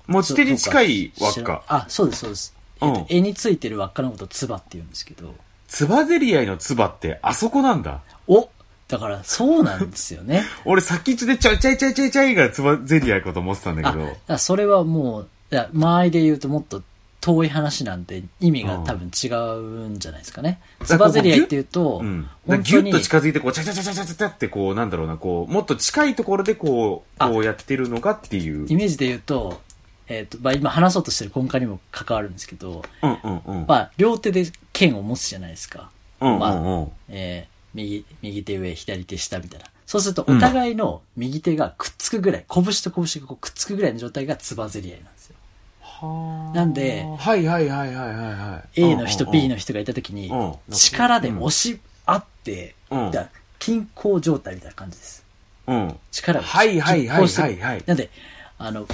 [0.08, 1.64] 持ち手に近い輪っか。
[1.68, 2.56] あ、そうです、そうです。
[2.82, 5.36] えっとうん絵についてる輪っかのことを唾って言うんですけど。
[5.68, 8.02] つばぜり合いのつばって、あそこなんだ。
[8.28, 8.50] お
[8.90, 10.44] だから、そうなんですよね。
[10.66, 14.38] 俺先っちょでちょいちょいちょいちょいちょいがつばぜり合いかと思ってたんだあ、けど。
[14.38, 16.82] それはもう、いや、周りで言うともっと
[17.22, 20.60] 遠い話なんで意味が多分違うんじゃないですかね。
[20.84, 22.24] つばぜり合いって言うと、うん。
[22.24, 28.66] だ本当にギュッと近づいて、こう、チャチャチャチャチャチャチャって、こう、なんだろうな、こう、もっと近いところで、こう、あこうやってるのかっていう。
[28.68, 29.62] イメージで言うと、
[30.08, 33.66] えっ、と、まあ、今話そうとしてる根幹にも関わるんですけど、うんうんうん。
[33.68, 35.92] まあ、両手で剣を持つじゃないですか。
[36.22, 36.92] うんうんまうん。
[37.10, 39.66] えー右、右手上、左手下みたいな。
[39.86, 45.36] そうすると、お互いの右手がくっつくぐらい、拳と拳がこうくっつくぐらいの状態がつばぜり合いなんですよ。
[45.82, 48.82] はあなんではいはいはいはいはいはい。
[48.82, 53.12] A の人、うんうんうん B の人がいた時にうん、力で押し合って、うん
[53.60, 55.26] 均衡状態みたいな感じです。
[55.68, 56.00] うん。
[56.12, 58.10] 力がはいはいはいはいはいなんで、
[58.58, 58.88] あの、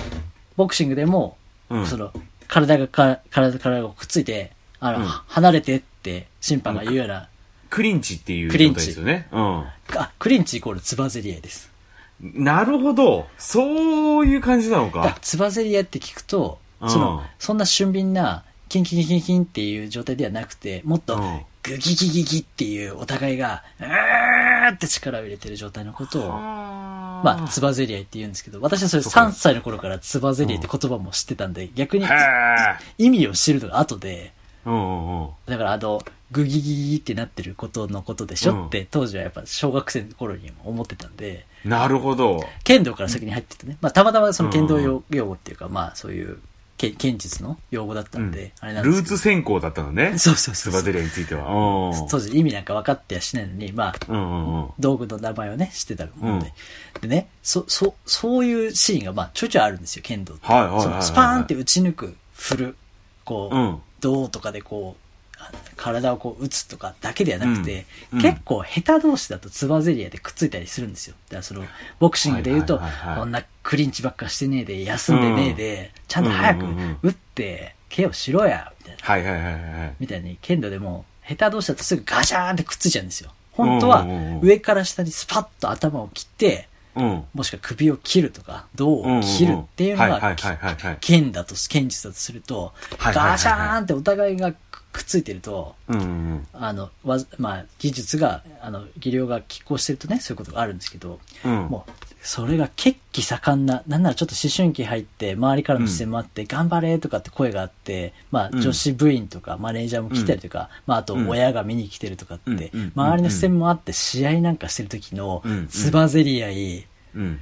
[0.55, 1.37] ボクシングでも、
[1.69, 2.11] うんその、
[2.47, 7.29] 体がか、体、体がくっついて、あの、うん離れてって審判が言うような、
[7.75, 9.27] クリンチっていう状態ですよね。
[9.33, 9.65] うん。
[9.97, 11.69] あ、クリンチイコールつばぜり合いです。
[12.21, 13.27] なるほど。
[13.37, 15.17] そういう感じなのだか。
[15.19, 32.05] つばぜり合いって聞くと、うんその、そんな俊敏な、キンキンキンキンっていう状態ではなくて、もっとうん、グギギギギっていうお互いが、うーって力を入れてる状態のことを、ままあ、つばぜり合いって言うんですけど、私はそれそうか3歳の頃からつばぜり合いって言葉も知ってたんで、逆に。
[32.97, 34.31] 意味を知るのが後で、
[34.65, 35.29] うんうんうん。
[35.45, 36.01] だからあの、
[36.31, 42.43] グギギギギってなってることのことでしょって、当時はやっぱ小学生の頃にも思ってたんで、なるほど。
[42.63, 43.77] 剣道から先に入っててね。
[43.81, 46.39] まあ、たまたまその剣道用用語っていうか、まあ、そういう、
[46.77, 50.17] 剣剣術の用語だったんで、あれなんですけどルーツ専攻だったのね。
[50.17, 51.45] そうそうそうつばぜり合いについては。
[51.91, 52.07] うん。
[52.07, 54.69] 当時意味なんか分かってやしないのに、まあ、うんうんうん。
[54.77, 56.53] 道具の名前をね、知ってたもんで。
[57.01, 60.45] でね、そ、そ、そういうシーンが、まあ、ちょいちょいあるんですよ、剣道って。
[60.45, 62.77] はいはいはいはいそのスパーンって打ち抜く、振る、
[63.23, 65.01] こう、うん銅とかでこう、
[65.37, 71.15] あ体をこう打つとかだけではなくて、うんうん結構下手同士だとつばぜり合いでくっついたりするんですよ。
[71.27, 71.65] だからその、
[71.99, 72.79] ボクシングで言うと、
[73.17, 79.03] こんなクリンチばっかしてねえで、休んでねえで、ちゃんと早くうんうんうん打って、ケアをしろや、みたいな。
[79.03, 79.93] はいはいはいはい。
[79.99, 83.31] みたいに、剣道でも、下手同士だとすぐガシャーンってくっついちゃうんですよ。
[83.51, 86.74] 本当はうんうんうん、上から下にスパッと頭を切って、うん。
[86.95, 90.35] もしくは首を切るとか、胴を切るっていうのが
[90.99, 94.53] 剣だと、剣術だとすると、ガシャーンってお互いが
[94.95, 101.51] くっついてると、うんうんあの、わず、まあ、技術が、あの、技量が拮抗してるとね、そういうことがあるんですけど、うん。
[101.65, 108.61] もう、それが血気盛んな、なんならちょっと思春期入って、周りからの視線もあって、頑張れとかって声があって、まあ、うん。
[108.61, 111.27] 女子部員とか、マネージャーも来たりとか、まあ、あとうん。
[111.27, 117.39] 親が見に来てるとかって、うんうん周りの視線もあって、試合なんかしてる時のうん、つばぜり合い、うん。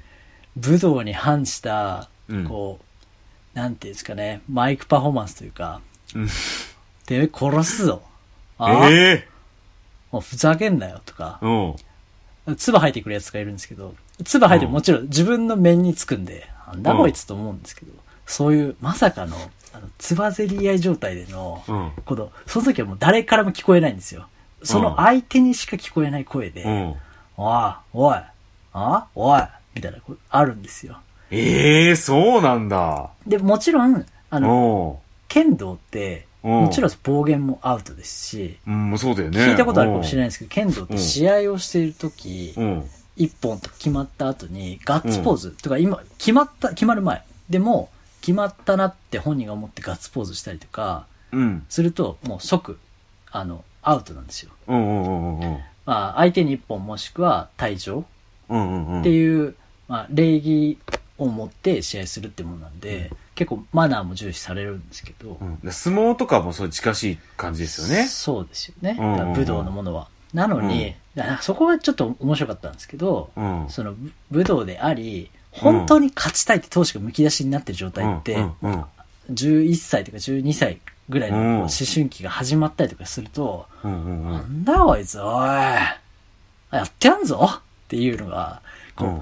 [0.55, 2.79] 武道に反したうん、こ
[3.55, 5.81] う、なんていうんですかね、マイクパフォーマンスというか、
[6.15, 6.29] うん。
[7.05, 8.01] てめえ殺すぞ。
[8.57, 9.27] ああ、ええ
[10.11, 12.55] もうふざけんなよとか、うん。
[12.55, 17.91] 唾吐いてくるやつがいるんですけど、唾吐いてももちろん自分の面につくんで、なんだこいつと思うんですけど、
[18.25, 19.35] そういうまさかの、
[19.73, 24.27] あの、唾ぜり合い状態での、うんこの、その時はもう誰からも聞こえないんですよ。
[24.63, 26.95] その相手にしか聞こえない声で、うん。
[27.37, 28.15] おい、おい、
[28.73, 29.41] あおい、
[29.75, 30.99] みたいな、こうあるんですよ。
[31.31, 33.09] ええそうなんだ。
[33.25, 39.39] で、もちろん、あの、お剣道って、うんもちろん暴言もアウトですし、うん、そうだよね。
[39.39, 40.27] 聞いたことあるかもしれない。
[40.27, 42.89] ですけど、剣道って試合をしている時、うん。
[43.15, 47.23] 一本と決まった後に、ガッツポーズ、とか今、決まった、決まる前。
[47.49, 47.89] でも、
[48.21, 51.65] 決まったなって本人が思ってガッツポーズしたりとか、うん。
[51.69, 52.77] すると、もう即、
[53.31, 54.51] あの、アウトなんですよ。
[55.85, 58.05] まあ、相手に一本もしくは退場。
[58.49, 59.55] っていう、
[59.87, 60.77] まあ、礼儀
[61.17, 65.71] を持って試合するってものなんで、結構マナーも重視されるんですけど、うん。
[65.71, 68.07] 相撲とかもそう近しい感じですよね。
[68.07, 68.97] そうですよね。
[68.99, 69.13] うん。
[69.29, 70.07] うん武道のものは。
[70.33, 70.95] なのに、
[71.41, 73.65] そこがちょっと面白かったんですけど、うん。
[73.69, 78.53] その武武道であり、本当に勝ちたいって当時がむき出しになってる状態って、うん。
[78.63, 78.71] うん。
[78.71, 78.85] うん。
[79.31, 84.05] 11歳とか12歳ぐらいの思春期が始まったりとかすると、うん。
[84.05, 84.29] うん。
[84.29, 84.31] う。
[84.31, 88.61] なんんだこいつ、おい、やってやんぞっていうのが、
[88.95, 89.21] こう、うん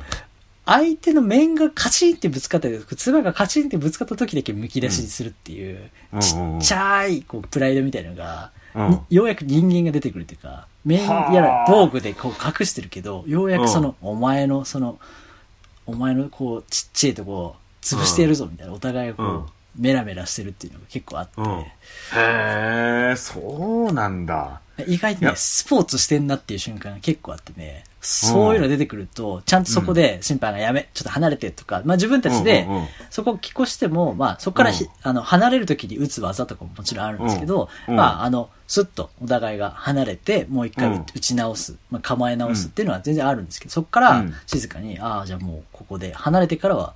[0.66, 8.52] 相手の面がカチンってぶつかったり、唾がカチンってぶつかった時だけむき出しにするっていう、うんちっちゃい、こう、プライドみたいなのが、
[9.10, 15.00] ようやく人間が出てくるというか、面はあやら防具でこう隠してるけど、ようやくその、お前のその、
[15.86, 19.46] お前のこう、ちっちゃいとこを潰してやるぞみたいな、お互いがこう、うん
[19.78, 21.60] メラメラしてるっていうのが結構あって、うん。
[21.60, 21.66] へ
[23.14, 23.40] え、そ
[23.90, 24.60] うなんだ。
[24.88, 32.68] 意外とねスポーツしてんなっていう瞬間が結構あってね、そういうの出てくると、ちゃんとそこで審判がやめ、ちょっと離れてとか、まあ自分たちで
[33.12, 34.90] そこを聞こしても、まあそこからひうん。
[35.04, 37.96] あの、離れる時に打つ技とかももちろんあるんですけど、うん。
[37.96, 44.34] まああの、スッとお互いが離れて、もう一回打ち直す、まあ構え直すっていうのは全然あるんですけど、そこからうん。
[44.48, 46.96] 静かに、ああ、じゃあもうここで、離れてからは、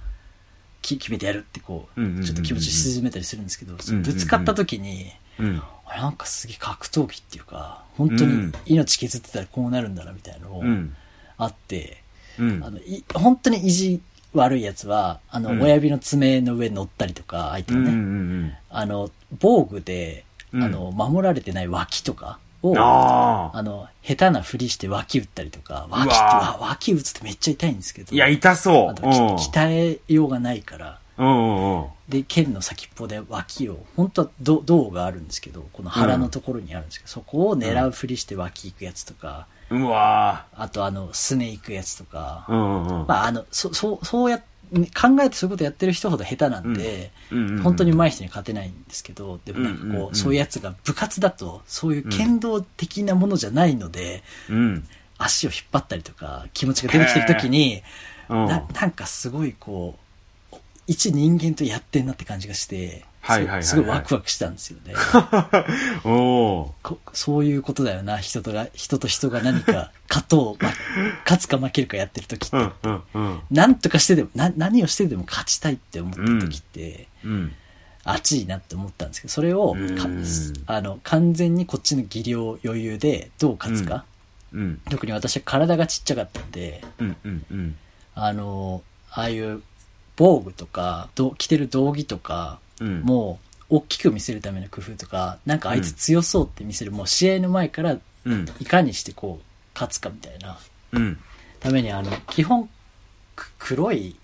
[0.82, 5.62] き決めてやるってこう、ちょっと気持ち沈めたりするんですけど、ぶつかった時に、うん。
[5.88, 10.96] なんかすげえ格闘技っていうか、本当に命削ってたらこうなるんだなみたいなのをうん。
[11.38, 12.02] あって、
[12.40, 12.70] うんあ。
[12.70, 14.02] の、い本当に意地
[14.34, 17.82] 悪いやつは、あの、うん親指の爪の上に乗ったりとか、相手うん。
[17.82, 17.98] うがね、
[18.48, 18.58] ん。
[18.70, 28.94] あの、防具で、うんあの、守られてない脇とかを、あの、下手なふりして脇打ったりとか、脇って、脇打つってめっちゃ痛いんですけど、いや、痛そう。
[29.02, 31.82] 鍛えようがないから、うん。
[31.84, 43.08] うで、剣の先っぽで脇を、本当はど銅があるんですけど、この腹のところにあるんですけど、そこを狙うふりして脇行くやつとか、うわあとあの、すね行くやつとか、ーうんうんうん。
[43.08, 44.44] まああの、そ、そう、そうや、考
[45.22, 47.12] えてそういうことやってる人ほど下手なんで、
[47.64, 54.88] 本当に上手い人に勝てないんですけど、でもなんかこう、そういうやつが部活だと、そういう剣道的なものじゃないので、うん。
[55.18, 57.82] 足を引っ張ったりとか、気持ちが出てきてる時に、
[58.30, 58.46] うん。
[58.46, 60.05] ななんかすごいこう、
[60.88, 63.06] 一人間とやってんなって感じがして、
[63.62, 64.94] すごいワクワクしたんですよね。
[66.06, 66.74] お
[67.14, 70.72] そういうことだよな、人とが、人と人が何か、 勝とう、ま、
[71.24, 73.40] 勝つか負けるかやってる時って、うんうんうん。
[73.50, 77.54] なんとかしてでも、な、何をしてでも勝ちたいって思ってる時って、うん。
[78.04, 79.76] 熱いなって思ったんですけど、それを
[80.68, 84.06] あの、完全にこっちの技量余裕でどう勝つか。
[84.54, 84.80] うん。
[84.92, 87.76] 特に私は体がちっちゃかったんで、うんうんうん。
[88.14, 89.64] あの、ああいう
[90.16, 93.02] 防具とか、ど着てる道着とか、うん。
[93.02, 98.46] もう、大きく見せるための工夫とか、なんかあいつ強そうって見せる、もう試合の前から、うん。
[98.60, 100.58] いかにしてこう、勝つかみたいな、
[100.92, 101.20] うん。
[101.60, 102.70] ためにあの、基本、
[103.36, 104.16] く黒い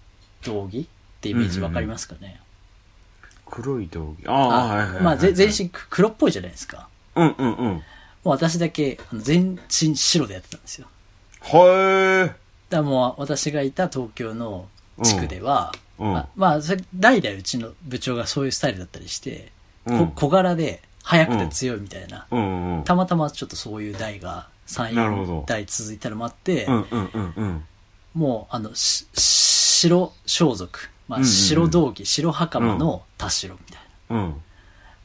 [0.43, 0.85] 道着っ
[1.19, 2.39] てイメージわかりますかね、
[3.45, 4.27] 黒い道着。
[4.27, 5.03] ああ、はいはいはい。
[5.03, 6.87] まあ、ぜ全身黒っぽいじゃないですか。
[7.15, 7.73] うんうんうん。
[7.73, 7.83] も
[8.25, 10.87] う私だけ、あの全身白でやってたんですよ。
[11.41, 12.35] は
[12.69, 14.67] だからもう私がいた東京の
[15.03, 16.59] 地区では、うんまあ、まあ、
[16.95, 19.51] 代々うちの部長がそういうスタイルだったりして、
[19.85, 22.35] うんこ小柄で速くて強いみたいな、ー。
[22.35, 22.83] うんうん。
[22.83, 27.63] たまたまちょっとそういう代が3、なるほど4代続いたのもあって、うんうんうんうん。
[28.13, 30.71] もうあの、し白装束、
[31.07, 34.23] まあ、白道着、白袴の田代みたいな。
[34.23, 34.41] うん。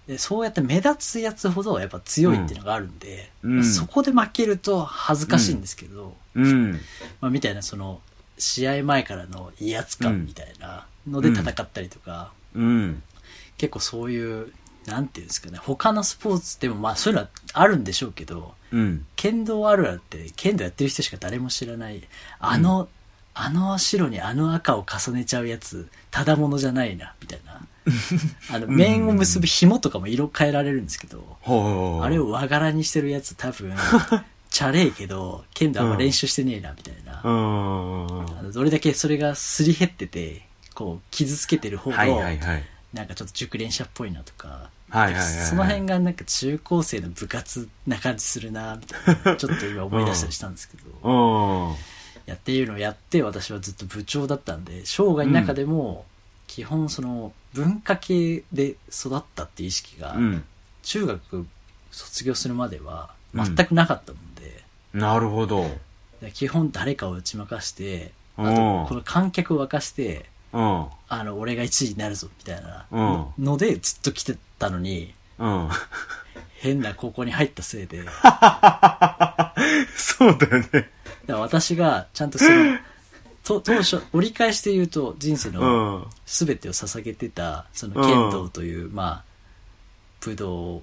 [0.07, 3.31] で、そうやって目立つやつほどやっぱ強いっていうのがあるんで、
[3.64, 6.72] そこで負けると恥ずかしいんですけど、うん。
[7.20, 8.01] まあ、みたいなその、
[8.38, 13.03] 試合前からの威圧感みたいなので戦ったりとか、うん。
[13.59, 14.53] 結構そういう、
[14.87, 19.07] なんていうんですかね、他のスポーツでもまあそういうのはあるんでしょうけど、うん。
[19.16, 22.03] 剣道あるあるって、剣道やってる人しか誰も知らない、
[22.38, 22.88] あの、
[23.35, 27.61] あの白にあの赤を重ねちゃうやつ、ただものじゃないな、みたいな。
[28.51, 31.37] あの、面を結ぶ紐とかも色変えられるんですけど。
[32.03, 33.72] あれを和柄にしてるやつ多分、
[34.57, 37.21] チャレーけど、剣道あんま練習してねえな、みたいな。
[38.55, 42.64] どれだけそれがすり減ってて、こう、傷つけてる方はいが、はいはい。
[42.95, 51.77] なんかちょっと熟練者っぽいなとか、はいはいはいはいその辺がなんか中高生の部活な感じするな、みたいな、 ちょっと今思い出したりしたんですけど、うん。
[52.25, 56.07] やっていうのをやって私はずっと部長だったんで、生涯の中でも、
[56.47, 60.45] 基本その文化系で育ったっていう意識が、うん。
[60.83, 61.47] 中学
[61.90, 64.62] 卒業するまでは全くなかったもんで、
[64.94, 65.70] なるほど。
[66.20, 70.87] で基本誰かを打ち負かして、あうんとこの観客を沸かして、うん。
[71.09, 75.68] あの、俺が1位になるぞ、みたいなうんのでずっと来てたのに、うん。
[76.59, 79.55] 変な高校に入ったせいで、だ か
[79.96, 80.90] そうだよね。
[81.27, 82.79] ら私がちゃんとその、
[83.44, 86.07] と当初、折り返して言うと人生うのん。
[86.27, 89.25] 全てを捧げてた、その剣道という、まあ、
[90.20, 90.83] 武道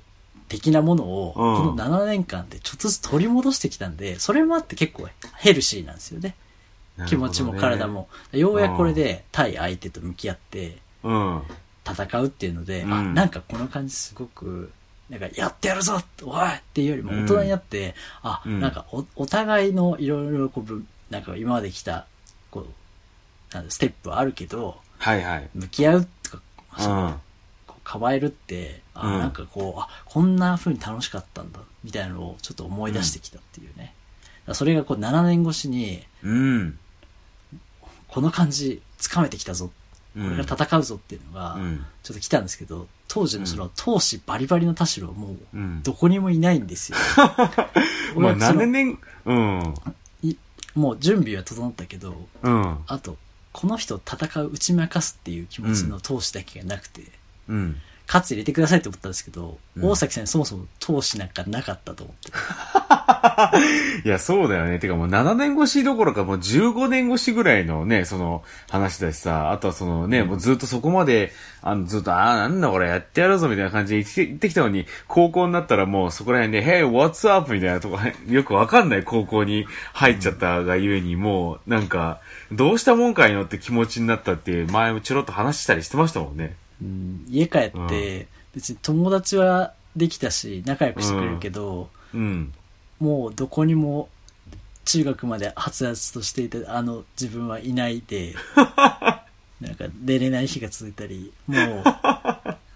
[0.54, 6.36] 的なものを、うんこの7年間でちょっとずつ取り戻してきたんで、それもあって結構ヘルシーなんですよね。
[7.08, 7.88] 気持ちも体。
[7.88, 8.08] も。
[8.32, 11.42] ようやくこれで対相手と向き合ってうん。
[11.86, 14.72] 戦うっていうので、うんあ、なんかこの感じすごく、
[15.10, 22.06] なんかやってやるぞおいっていうよりも大人になって、あ、うんなんかおお互いのいろいろこうぶ、なんか今まで来た、
[22.52, 25.50] こう、なんだステップはあるけど、はいはい。
[25.56, 26.44] 向き合うとか、
[26.78, 27.14] うん。
[27.66, 33.94] こう構えるって、あ、うんなんかこう、あ、こんな風に楽しかったんだ、みたいなのをちょっと思い出してきたっていうね。
[34.54, 36.78] それがこう7年越しに、うん。
[38.08, 39.72] この感じ、つかめてきたぞ
[40.14, 46.98] これから戦うぞっていうのがうん、ちょっと来たんですけど、当時のその、闘志バリバリの田代はもう、うんどこにもいないんですよ。
[47.18, 47.70] まあ、
[48.16, 49.74] 俺はその7年、うん。
[50.22, 50.36] い
[50.76, 52.78] もう準備は整ったけど、うん。
[52.86, 53.18] あと、
[53.52, 57.04] この人を戦う、打ち負かすっていう気持ちの闘志だけがなくて、
[57.48, 57.82] うん。
[58.08, 62.32] 勝つ入れてくださいって思ったんですけど、うん大崎さんにそもそも闘志なんかなかったと思って。
[64.06, 64.78] いや、そうだよね。
[64.78, 77.52] てかもう7年越しどころかもう15年越しぐらいのね、その話だしさ、あとはそのね、もうずっとそこまで、あの、ずっと、ああ、なんだこれやってやるぞみたいな感じで言って言ってきたのに、高校になったらもうそこら辺で、Hey, what's up?
[77.52, 77.98] みたいなとこ、
[78.30, 82.20] よくわかんない高校に入っちゃったがゆえに、もう、なんか、
[82.52, 86.56] どうしたもんかいのって気持ちになったって、前もちょろっと話したりしてましたもんね。
[86.84, 92.54] うん家帰って、別に友達はできたし、仲良くしてくれるけど、うん。
[93.00, 94.10] もうどこにも
[94.86, 98.36] 中学まではつらつとしていたあの自分はいないで、
[99.62, 101.84] なんか出れない日が続いたり、もう、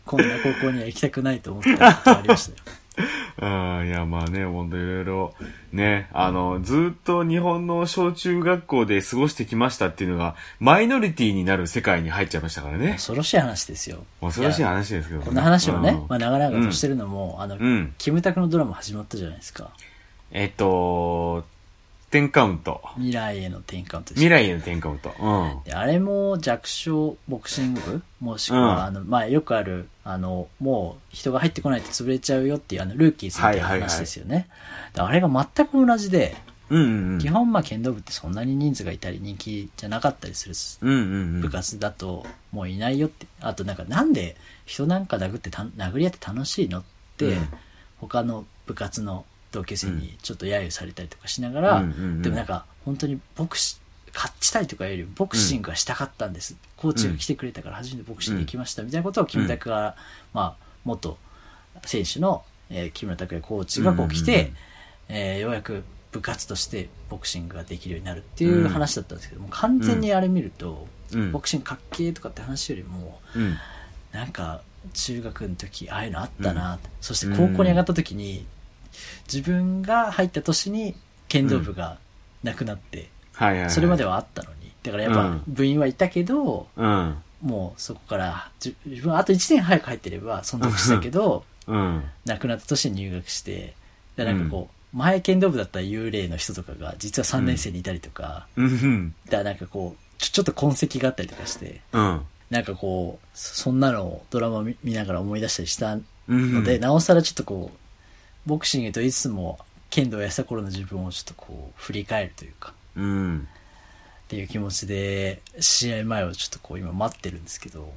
[0.06, 2.78] こんな高校には行きたくないと思ったことがありましたよ。
[3.40, 3.46] う
[3.84, 5.36] ん、いや、まあね、ほんといろいろ、
[5.72, 12.94] ね、あの、ずっと日本の小中学校で過ごしてきましたっていうのが、マイノリティになる世界に入っちゃいましたからね。
[12.94, 14.04] 恐ろしい話ですよ。
[14.20, 15.26] 恐ろしい話ですけどね。
[15.26, 19.70] こんな話をね、うんまあ長々としてるのも、あの、うんキムタクのドラマ始まったじゃないですか。
[20.32, 21.46] えっと、
[22.20, 22.82] 10カウント。
[22.96, 25.14] 未来への転換と未来への10カウント。
[25.20, 25.64] うん。
[25.64, 34.48] であれも弱小ボクシング部もしくは、うんあの、まあ、よくある、あの、もう人が入ってこないと潰れちゃうよっていう、あの、ルーキーズみた話ですよね。
[34.94, 36.36] であれが全く同じで、
[36.70, 37.20] うんうんうん。
[37.20, 41.42] 基本、まあ、剣道部ってそんなに人数がいたり人気じゃなかったりするうんうんうん。
[41.42, 43.26] 部活だと、もういないよって。
[43.40, 46.84] あと、なんか、なんで人なんか殴ってた、殴り合って楽しいのっ
[47.18, 47.50] て、うん
[48.00, 52.22] 他の部活の同級生にちょっと揶揄されたりとかしながら、うんうんうん。
[52.22, 53.78] でもなんか、本当にボクシ、
[54.14, 56.56] 勝ちたいとかよりボクシングがしたかったんです。
[56.76, 59.96] コーチが来てくれたから初めてボクシング行きました、みたいなことをキムタクが、
[60.34, 61.18] まあ、元
[61.86, 64.56] 選手の、えー木村拓哉コーチがこう来て、うんうんうん
[65.10, 71.32] えーようやく部活としてボクシングができるようになるっていう話だったんですけども、完全にあれ見ると、うん。
[71.32, 73.56] ボクシングかっけーとかって話よりも、うん。
[74.12, 74.62] なんか
[74.94, 78.46] 中学の時ああいうのあったな、そして高校に上がった時に、
[79.32, 80.96] 自分が入った年に
[81.28, 81.98] 剣道部が
[82.44, 83.72] なくなって、はいはいはい。
[83.72, 87.16] それまではあったのにだからやっぱうん部員はいたけど、うん。
[87.42, 92.04] もうそこからじ自分はあと1年早く入ってれば存続したけどうん。
[92.26, 93.76] 亡くなった年に入学して
[94.16, 99.14] でなんかこう、前剣道部だった幽霊の人とかが実は3年生にいたりとか、うん。
[99.26, 102.22] だからなんかこうちょちょっと痕跡があったりとかしてうん。
[102.50, 106.00] なんかこうそそんなのをドラマを見見ながら思い出したりしたう
[106.34, 106.54] ん。
[106.54, 107.78] ので、なおさらちょっとこう、
[108.48, 109.60] ボクシングといつも
[109.92, 113.48] 剣道をやってた頃の自分をちょっとこう、振り返るというか、うん。
[114.26, 117.94] っていう気持ちで、試合前をちょっとこう今待ってるんですけど、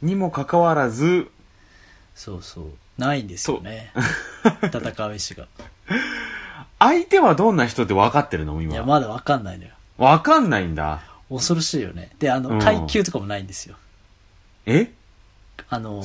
[0.00, 1.28] にもかかわらず、
[2.14, 2.64] そうそう、
[2.98, 3.92] ないんですよね。
[4.62, 5.46] 戦う意志が。
[6.78, 8.60] 相手はどんな人って分かってるの？
[8.60, 8.84] いや、今。
[8.84, 9.70] まだわかんないのよ。
[9.98, 11.02] 分かんないんだ。
[11.28, 12.10] 恐ろしいよね。
[12.18, 13.76] で、あの、うん階級とかもないんですよ。
[14.66, 14.92] え？
[15.68, 16.02] あの、うん。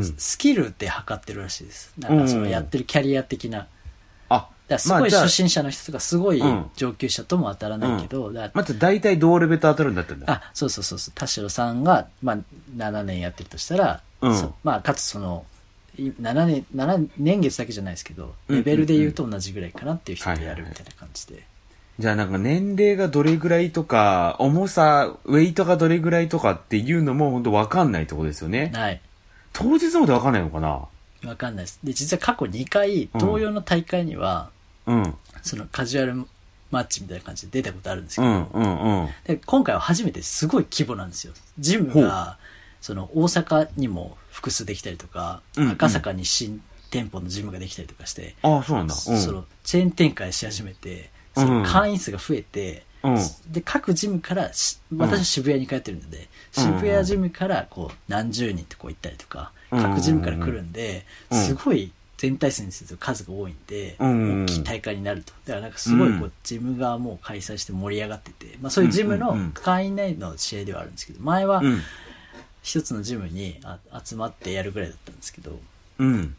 [0.00, 1.92] スキルで測ってるらしいです。
[1.98, 3.66] なんかそのやってるキャリア的な。
[4.28, 10.32] あ、らすごい初心者の人とかすごいうん上級者とも当たらないけど、まず大体同レベルと当たるんだったんだ。
[10.32, 11.12] あ、そうそうそうそう。
[11.14, 12.38] 田代さんが、まあ、
[12.76, 15.44] 7年やってるとしたら、うんそまあ、かつその、
[15.96, 21.42] い7年、7年月だけじゃないですけど、うんレベルで言うと同じぐらいかなっていう人でやるみたいな感じで。
[21.98, 28.72] じゃあなんか年齢がどれぐらいとか、重さ、ウェイトがどれぐらいとかっていうのも本当わかんないとこですよね。
[28.74, 29.00] はい。
[29.52, 30.68] 当日までわかんないのかな？
[31.28, 31.78] わかんないです。
[31.84, 34.50] で、実は過去2回、同様の大会には、
[34.86, 35.14] うん。
[35.42, 36.26] そのカジュアル
[36.70, 39.08] マッチみたいな感じで出たことあるんですけど、うん、うん、うん。
[39.24, 41.32] で今回は初めてすごい規模なんですよ。
[41.58, 42.38] ジムほが、
[42.80, 48.94] その大阪にも複数できたりとか、うんうん赤坂に新店舗のジムができたりとかして、ああ、そうなんだ。
[48.94, 49.18] うん。
[49.18, 65.32] そのチェーン展開し始めて、その会員数が増えて、うんで、各ジムからし、私は渋谷に通ってるので、うん渋谷ジムからこう何十人ってこう行ったりとか、うん各ジムから来るんで、うんすごい全体数にすると数が多いんで、うん大きい大会になると。
[65.46, 71.80] だからなんかすごいこうう、ジム側も開催して盛り上がってて、まあそういうジムのうんうんうん会員内の試合ではあるんですけど、前はうん。
[72.62, 75.62] 一つのジムにあ集まってやるぐらいだったんですけど、だか
[75.98, 76.36] うん。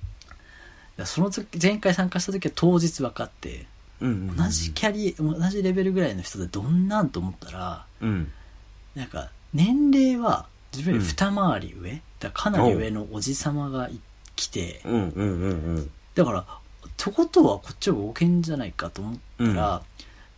[0.95, 3.65] らその時、前回参加した時は当日分かって、
[4.03, 4.35] うん。
[4.35, 8.31] 同じキャリア、同じレベルぐらいの人でどんなんと思ったら、うん。
[8.95, 13.99] なんか、年齢は自分より二回り上、だからかなり上のおじさまがい
[14.35, 14.93] 来て、うん。
[14.93, 15.09] うん。
[15.09, 15.49] うん。
[15.51, 15.91] うん。
[16.15, 16.45] だから、っ
[16.97, 19.81] てことはこっちは冒険じゃないかと思ったら、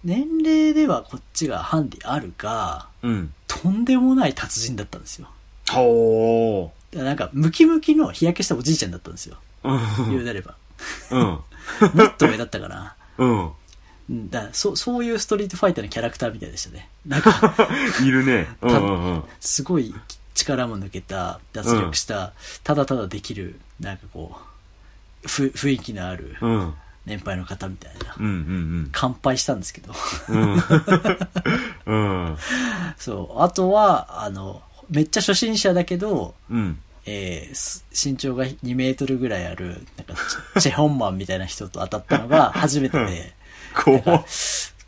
[0.03, 3.33] 年齢ではこっちがハンディあるが、うん。
[3.47, 5.27] ととんでもない達人だったんですよ。
[5.71, 9.37] ほだからなんか、ムキムキの日焼けしたおじいちゃんだったんですよ。
[9.63, 10.09] ー。
[10.11, 10.55] 言うなれば。
[11.09, 11.21] うん。
[11.95, 12.95] もっと上だったかな。
[13.17, 13.51] うん。
[14.09, 16.89] うんだそそういうストリートファイターのキャラクターみたいでしたね。
[17.07, 17.67] なんか、
[18.05, 18.47] いるね。
[18.61, 19.23] うんうんうん。
[19.39, 19.95] すごい
[20.35, 24.39] 力も抜けた、脱力した、ただただできる、なんかこ
[25.23, 26.73] う、ふ雰囲気のあるうん。
[27.05, 28.15] 年配の方みたいな。
[28.19, 29.93] うんうん乾杯したんですけど。
[30.29, 30.53] うん。
[31.85, 32.29] うん。
[32.29, 32.37] うん。
[32.97, 33.41] そう。
[33.41, 36.79] あとは、あの、めっちゃ初心者だけど、うん。
[37.05, 40.15] えーす身長が2メートルぐらいある、なんか
[40.55, 43.33] チ、 チェホンマンみたいな人と当たったのが初めてで、
[43.75, 44.01] こ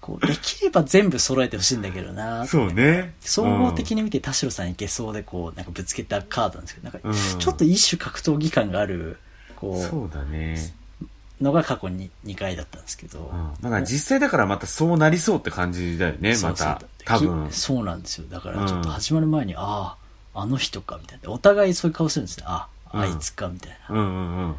[0.08, 2.48] こう、できれば全部揃えてほしいんだけどなう。
[2.48, 3.14] そうね。
[3.20, 9.20] 総合的に見て田代さんいけそうでこう、なんかぶつけたカードなんですけど、なんかうんちょっと一種格闘技感がある、
[9.58, 10.74] こそうだね。
[11.02, 13.32] う、のが過去に2回だったんですけど。
[13.34, 13.54] うん。
[13.62, 16.82] だから実際だからまたそうなりそうって感じだよね、また。
[17.04, 17.56] 多分き。
[17.56, 18.28] そうなんですよ。
[18.30, 19.98] だからちょっと始まる前に、ああ、
[20.40, 21.32] あの人か、みたいな。
[21.32, 22.46] お互いそういう顔するんですね。
[22.48, 23.96] あ、うんあいつか、みたいな。
[23.96, 24.56] うんうんうん。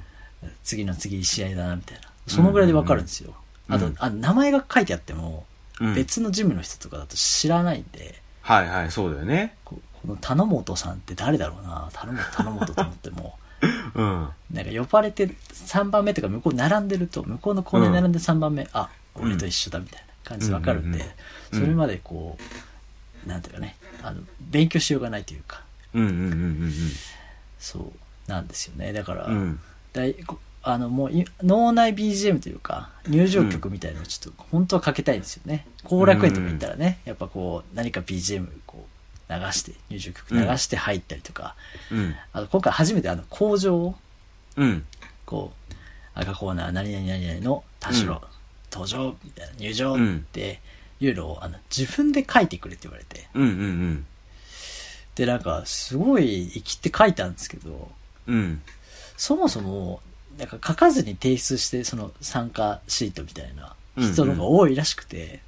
[0.64, 2.08] 次の次試合だな、みたいな。
[2.26, 3.30] そのぐらいでわかるんですよ。
[3.30, 3.34] うん
[3.70, 5.44] あと、あ名前が書いてあっても、
[5.80, 9.54] うん別のジムの人とかだと知らないんで、はいはい、そうだよね。
[9.64, 13.38] ここの田本さんって誰だろうな、田本、田本と思っても、
[13.94, 14.28] うん。
[14.50, 21.12] なんか呼ばれて3番目とか向こう並んでると、向こうのコーナーに並んで3番目、あ、俺と一緒だみたいな感じでわかるんで、うんうんうん
[21.50, 22.36] それまでこ
[23.24, 25.62] う、なんていうかね、あの、勉強しようがないというか、
[25.98, 26.72] うんうんうんうん
[27.58, 27.92] そ
[28.26, 28.92] うなんですよね。
[28.92, 29.34] だから、うん。
[29.34, 29.60] うん。
[29.92, 38.84] だいこあのもうい脳内 BGM というか入場曲みたいなのをちょっと本当はかけたいんですよね後楽園とか行ったらね、やっぱこう何か BGM こ
[39.30, 41.54] う流して入場曲流して入ったりとか、
[41.90, 42.14] うん。
[42.32, 43.94] あと今回初めてあの工場を
[44.56, 44.84] うん。
[45.24, 45.74] こう
[46.14, 48.18] 赤コーナー何々何々の田代、うん
[48.70, 50.60] 登場みたいな入場うんって
[51.00, 54.06] いうのをあの自分で書いてくれって言われてうんうん
[55.18, 57.90] でなんかすごい生きて書いたんですけど
[58.28, 58.34] うん。
[58.34, 58.62] うん。
[59.16, 60.00] そもそも、
[60.38, 65.40] なんか書かずに提出して、その参加シートみたいな人の方が多いらしくて、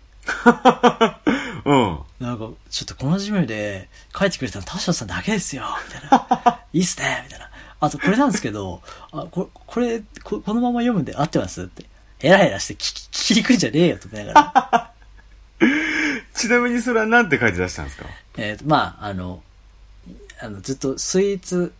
[1.65, 1.99] うん。
[2.19, 6.61] なんか、ちょっとこのジムで書いてくれたの田代さんだけですよ、みたいな。
[6.73, 7.49] いいっすね、みたいな。
[7.79, 11.85] あと、これなんですけど、あ、ここれこ、このまま読むんで合ってますって。
[12.19, 14.91] ヘラヘラして聞き、聞きにくいんじゃねえよ、と思いながら。
[16.35, 18.05] ちなみにそれは何て書いて出したんですか？
[18.37, 19.43] えっと、まあ、あの、
[20.41, 21.73] あの、ずっとスイーツ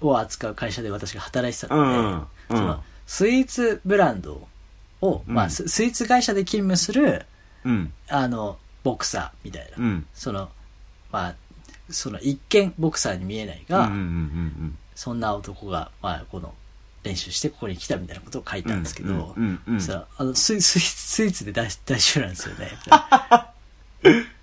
[0.00, 4.46] を扱う会社で私が働いてたので、うんうんその、スイーツブランド
[5.00, 7.26] を、まあ、うんススイーツ会社で勤務する、
[7.64, 7.92] うん。
[8.08, 9.84] あの、ボクサーみたいな。
[9.84, 10.06] うん。
[10.14, 10.48] その、
[11.10, 11.34] まあ、
[11.90, 16.52] その一見ボクサーに見えないが、うんうんうんそんな男が、まあ、この、
[17.04, 22.72] 練習してここに来たみたいなことを書いたんですけど、うんうんうんそしたらあのスイスイ スイーツで大大丈夫なんですよね。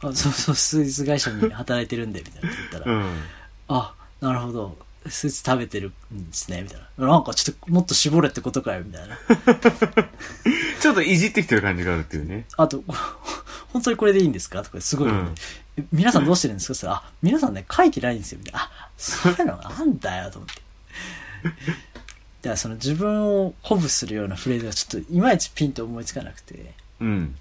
[0.00, 3.02] あそうそう、スイーツ会社に働いてるんで、みたいな言ったら、うん。
[3.02, 3.22] うん。
[3.68, 4.78] あ、なるほど。
[5.08, 7.06] スイーツ食べてるんですね、みたいな。
[7.06, 9.16] なんかちょっともっと絞れってことかよ、みたいな。
[10.80, 12.44] ちょっといじってきてる感じがあるっていうね。
[12.56, 12.82] あと、
[13.72, 14.62] 本当にこれでいいんですか？
[14.62, 15.34] とかすごい、うん
[15.76, 16.72] え皆さんどうしてるんですか？
[16.72, 18.38] って言ったら、あ、皆さんね、書いてないんですよ。
[18.38, 18.60] みたいな。
[18.62, 20.62] あ、そういうのあんだよ、と思って。
[21.44, 27.36] だからその自分を鼓舞するようなフレーズがちょっといまいちピンと思いつかなくて、うん。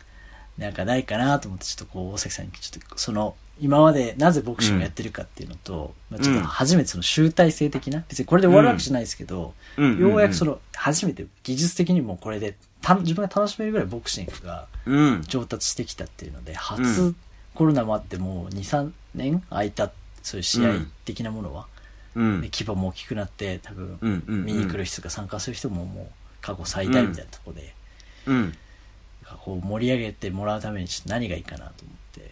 [0.57, 9.99] なんかないかなと思って、ちょっとこう、大崎さんにちょっと、その、今までなぜボクシングをやってるかっていうのと、まあちょっと初めてその集大成的な、別にこれで終わるわけじゃないですけど、うん。
[9.99, 15.21] ようやくその、初めて技術的にもこれで、た自分が楽しめるぐらいボクシングがうん。
[15.27, 17.15] 上達してきたっていうので、う初ん
[17.55, 19.91] コロナもあってもう2、3年空いた、
[20.21, 20.73] そういう試合
[21.05, 21.67] 的なものは。
[22.15, 24.45] 規模も大きくなって、多分、うんうんうん。
[24.45, 26.07] 見に来る人が参加する人ももう
[26.41, 27.73] 過去最大みたいなところで、
[28.25, 28.57] うん。
[29.43, 32.31] こう盛り上げてもらうためにちょっと何がいいかなと思って、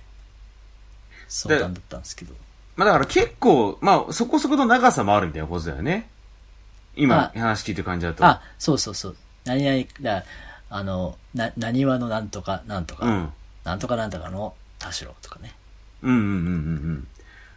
[1.28, 2.34] 相談だったんですけど。
[2.76, 6.10] まあだから結構、まあそこそこの長さもあるみたいなことだよね。
[6.96, 8.26] 今、あ話聞いてる感じだと。
[8.26, 9.16] あ、そうそうそう。
[9.44, 10.24] 何々だ、
[10.70, 13.30] あの、な、何話のなんとか、なんとか、うん。
[13.64, 15.56] なんとかなんとかの田代とかね。
[16.02, 17.08] うんうんうんうんうん。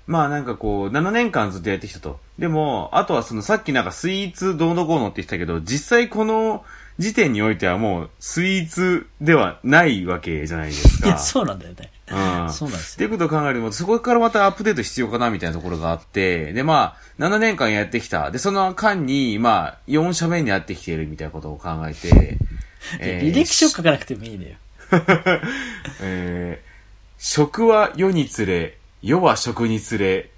[0.07, 2.19] まあなんかこう、7年間ずっとやってきたと。
[2.39, 6.65] でも、あとはそのさっきなんかスイーツどうのこうのって言ってたけど、実際この
[6.99, 11.07] 時点においてはもうスイーツではないわけじゃないですか。
[11.07, 11.91] いや、そうなんだよね。
[12.11, 12.53] うん。
[12.53, 12.95] そうなんですよ。
[12.95, 18.33] っていうことを考えると、そこからまたアップデート必要かなみたいなところがあって、で、まあ、7年間やってきた。
[18.33, 22.39] で、その間に、まあ、4社目にやってきているみたいなことを考えて、
[22.99, 24.57] えー履歴書書かなくてもいいのよ。
[26.01, 26.69] えー
[27.21, 30.31] 食は世につれ、世は食につれ、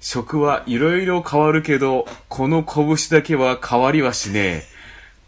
[0.00, 4.77] 食はいろいろ変わるけど、この拳だけは変わりはしねえ。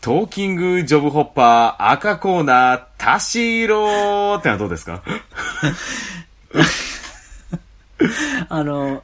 [0.00, 5.02] トーキングジョブホッパー赤コーナー、タシーローってのはどうですか
[8.48, 9.02] あの、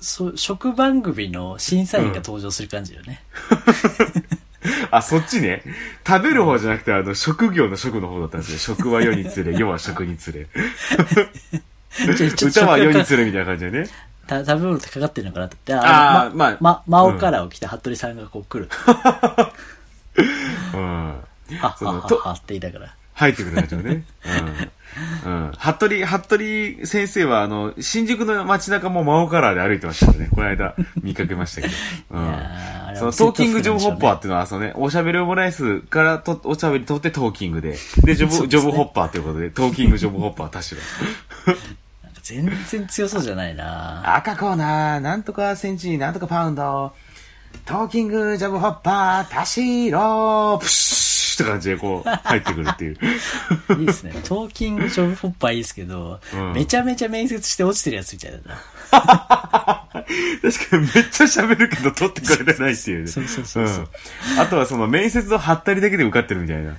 [0.00, 3.22] そ、食番組の審査員が登場する感じよね。
[4.90, 5.62] あ、そっちね。
[6.06, 8.74] 食べる方じゃなくて、あの、職業の職の方だったんですよ。
[8.74, 10.46] 食は世につれ、世は食につれ。
[12.42, 13.86] 歌は世に食つれみたいな感じでね。
[14.26, 18.70] た食べ物ってかかってるのかなって、あーまあのま、ま、真央カラーを着た服部さんがこう来る。
[20.74, 21.14] うん。
[21.78, 22.94] そのとはって言いながら。
[23.16, 24.04] 入ってくる感じのね。
[25.24, 25.32] うん。
[25.32, 25.52] うん。
[25.58, 30.28] 服部、服部先生は、あの、新宿の街中も真央カラーで歩いてましたね。
[30.34, 31.74] この間見かけましたけど。
[32.10, 32.46] うん。
[32.94, 34.18] そのはトーキングジョブホッパーっー。
[34.20, 40.78] ていうのは、そのね、おしゃべりオムライスからと、おしゃべり取ってトーキングで、で、ジョブ、ジョブホッパーということで、トーキングジョブホッパー田代。
[42.02, 46.92] なんか全然強そうじゃないな赤コーナー、なんとかセンチ、なんとかパウンド、
[47.64, 52.98] トーキングジョブホッパー田代、プシューって感じでこう、入ってくるっていう。
[53.80, 54.12] いいですね。
[54.24, 58.60] トーキングジョブホッパーいいですけど、うんめちゃめちゃ面接して落ちてるやつみたいだな。
[60.42, 63.06] 確かにめっちゃ喋るけど取ってくれてないっていうね。
[63.08, 63.88] そうそうそうそう
[64.34, 64.40] うん。
[64.40, 66.72] あとはその面接のハったりだけで受かってるみたいな。
[66.72, 66.78] ね。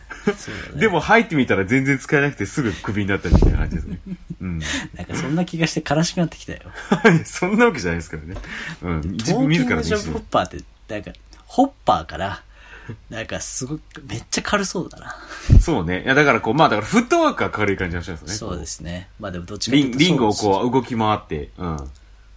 [0.75, 3.99] でも入ってみたら全然使えなくてすぐクビになったみたいな感じですね。
[4.41, 4.59] うん。
[4.95, 6.59] なんかそんな気がして悲しくなってきたよ。
[7.25, 8.35] そんなわけじゃないですからね。
[8.81, 9.01] うん。
[9.01, 10.57] ト自分自らの意ングジョブホッ思パーって、
[10.93, 11.11] なんか、
[11.45, 12.43] ホッパーから、
[13.09, 15.15] なんかすごく、めっちゃ軽そうだな。
[15.51, 15.59] で。
[15.59, 16.03] そうね。
[16.03, 18.33] いやだからこう、まあだからフットワークが軽い感じがしますね。
[18.33, 19.09] そうですね。
[19.19, 21.77] まあでもどっちかといリン、うとリングをこう動き回って、うん。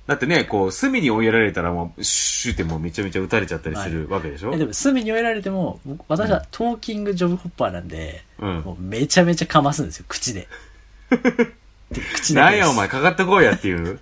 [0.07, 10.49] だってね、こう、隅に追いやられたらもう、シューってもうめちゃめちゃ撃たれちゃったりするわけでしょ、えでも、隅に追えられても、僕私はトーキングジョブホッパーなんで、うんもうめちゃめちゃかますんですよ、口で。
[11.11, 11.17] で
[11.93, 14.01] 口ですなんやお前、かかってこいやっていう。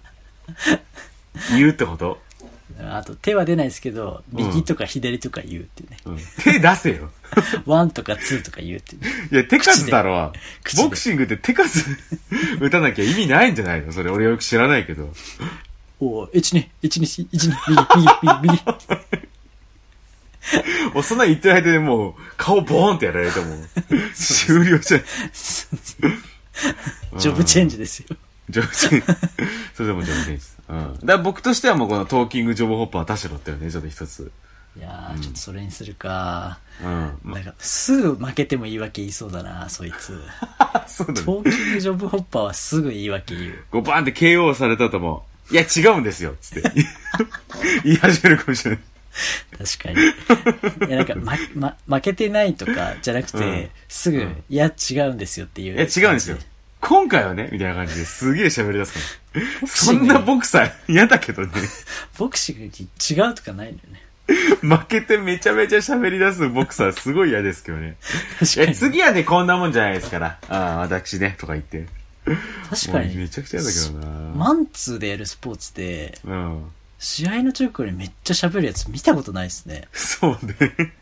[1.54, 2.18] 言うってこと？
[2.80, 5.96] あと、手は出ないですけど、右とか左とか言うっていうね。
[6.06, 6.18] うん。
[6.44, 7.10] 手出せよ。
[7.66, 9.10] ワンとかツーとか言うっていうね。
[9.32, 10.32] いや、手数だろ
[10.76, 11.84] ボクシングって手数
[12.60, 13.92] 打たなきゃ意味ないんじゃないの？
[13.92, 15.12] それ俺よく知らないけど。
[16.00, 18.62] おー、1、2、1、2、1、2、右、右、右、右。
[20.94, 23.56] もうそんな言ってる間でもう、顔ボーンってやられても、
[24.14, 25.02] 終了じゃん。
[27.18, 28.16] ジョブチェンジですよ。
[28.50, 28.68] 上手。
[29.74, 30.58] それでも上手です。
[30.68, 30.94] うん。
[30.94, 34.30] だから僕としてはもうこのトーキングジョブホッパー田代っていうね、ちょっと一つ。
[34.76, 36.58] いやー、ちょっとそれにするか。
[36.82, 37.18] うん。
[37.22, 40.22] まなんか、すぐ負けても言い訳言いそうだな、そいつ。
[40.58, 41.22] あ、 そうだね。
[41.22, 43.64] トーキングジョブホッパーはすぐ言い訳言う。
[43.70, 46.70] こうバーンって KO されたとも、いや違うんですよ、つって。
[47.84, 48.80] 言い始めるかもしれない。
[49.58, 49.90] 確か
[50.80, 50.86] に。
[50.86, 51.36] いや、なんか、ま、
[51.86, 55.74] ま、負けてないとか、じゃなくて、うんすぐ、うんいや、違うんですよっていう。
[55.74, 56.36] いや違うんですよ。
[56.80, 59.00] 今回はね、みたいな感じですげえ喋り出すか
[59.62, 59.66] ら。
[59.66, 61.52] そんなボクサー嫌だけどね。
[62.16, 64.02] ボクシングに違うとかないのよね。
[64.60, 67.96] 負けてめちゃめちゃ喋り出すボクサーすごい嫌ですけどね。
[68.38, 68.70] 確かに。
[68.70, 70.38] え、次はね、こんなもんじゃないですから。
[70.48, 71.86] ああ、私ね、とか言って。
[72.70, 73.16] 確かに。
[73.16, 74.06] めちゃくちゃ嫌だけどな。
[74.34, 76.64] マンツーでやるスポーツで、うん。
[76.98, 79.88] 試合の直後にめっちゃ喋るやつ見たことないですね。
[79.92, 80.92] そうね。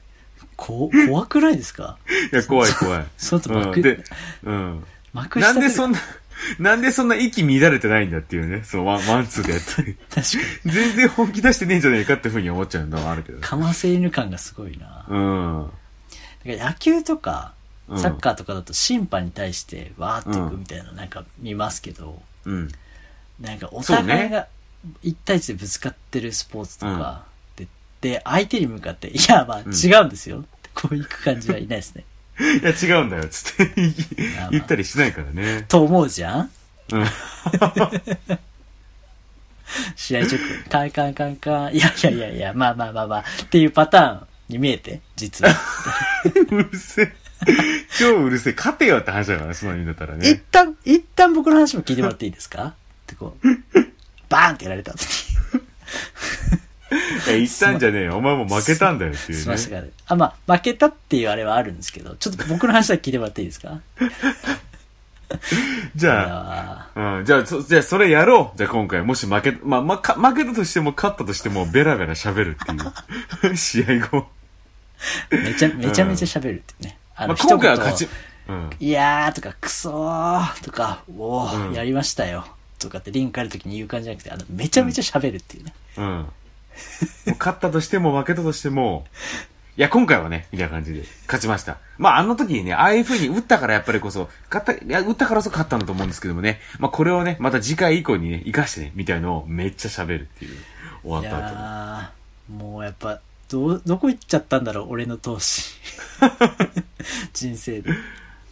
[0.57, 1.99] こ、怖くないですか？
[2.33, 3.07] いや、怖い怖い。
[3.19, 4.05] 外幕うん、で、
[4.45, 4.85] うん。
[5.17, 6.01] 幕なんでそんな、
[6.59, 8.63] なんでそんな息乱れてないんだっていうね。
[8.65, 9.97] そう、ワン、ワンツーでやって。
[10.15, 10.73] 確かに。
[10.73, 13.41] 全然本気出してねえんじゃねえかっていうふうに思っちゃうのはあるけど。
[13.41, 15.07] かませ犬感がすごいな。
[15.09, 15.71] うん。
[16.45, 17.57] だから野球とか、うん
[17.99, 22.69] サッカーとかだと審判に対してわーっていくみたいななんか見ますけど、うん。
[23.41, 24.49] なんかお互いが
[25.03, 27.69] 一対一でぶつかってるスポーツとか、で、
[28.01, 30.45] で、相手に向かって、いや、まあん違うんですよ。
[30.75, 32.05] こう行く感じはいないですね。
[32.39, 33.71] いや、違うんだよ、つって
[34.51, 35.65] 言ったりしないからね。
[35.69, 36.51] と思うじゃん？
[36.93, 37.05] うん。
[39.97, 40.39] 試合直後、
[40.71, 45.53] カンカンカンカン、いやいやいやいや、まあまあまあまあ、っていうパターンに見えて、実は。
[46.51, 47.13] うるせえ。
[47.99, 48.55] 超うるせえ。
[48.57, 50.43] 勝てよって話だからね、その意味だったら一ね。
[50.53, 52.65] 旦、一旦僕の話も聞いてもらっていいですか？
[52.67, 52.75] っ
[53.07, 53.49] てこう、
[54.29, 55.05] バーンってやられた後
[57.27, 58.17] 言ったんじゃねえよ。
[58.17, 59.57] お前もう負けたんだよっていうねしま。
[59.57, 59.85] したから。
[60.07, 63.81] あ、まあ、負けたっていうあれはあるんですけど、ちょっと僕の話だけ聞いてもらっていいですか？
[65.97, 68.59] じゃあ、あうん、じゃあ、そ、じゃあそれやろう。
[68.59, 72.65] じゃあ今回、もし負け、まあ、ま、か負けたとしても勝ったとしても、ベラベラ喋るっ
[73.43, 73.57] ていう。
[73.59, 74.27] 試合後。
[75.31, 76.97] ーめちゃ、めちゃめちゃ喋るってね。
[77.17, 78.09] あまあ、今回は勝ち一。
[78.49, 78.71] うん。
[78.79, 82.47] 言いやーとか、クソーとか、おー、うんやりましたよ。
[82.79, 85.73] とかってリンクあるときに言う感じじゃなくて、あの、めちゃめちゃ喋るっていうね。
[85.97, 86.27] うん。
[87.27, 89.07] もう勝ったとしても負けたとしても、
[89.77, 91.77] いや、今回はね、みたいな感じで勝ちました。
[91.99, 100.57] まあ、あの時にね、ああいう風に打ったからやっぱりこそ、勝った、いや、打ったからこそ勝ったんだと思うんですけどもね、まあ、これをね、また次回以降にね、活かしてね、みたいのをめっちゃ喋るっていう、
[101.03, 102.59] 終わいった後に。
[102.59, 103.21] もうやっぱ、
[103.51, 105.75] ど、どこ行っちゃったんだろう、俺の投資。
[107.35, 107.91] 人生で。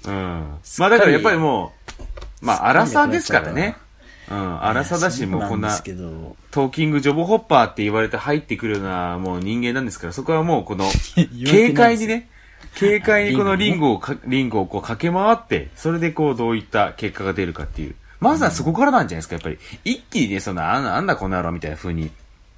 [0.07, 0.59] うん。
[0.79, 1.73] まあ、だからやっぱりも
[2.43, 3.77] う、まあ、荒さですからね。
[4.31, 10.87] うん、荒さだし、もうこんな、トーキングジョブホッパーって言われて入ってくるような、もう人間なんですから、そこはもうこの、
[11.47, 12.29] 軽快にね、
[12.79, 17.95] 軽快にこのリンゴをか、リンゴをこう駆け回って、それでこうどういった結果が出るかっていう。
[18.21, 19.59] まずはそこからなんじゃないですか、やっぱり。
[19.85, 22.11] 一気にね、その、あんなんだこの野郎みたいな風に、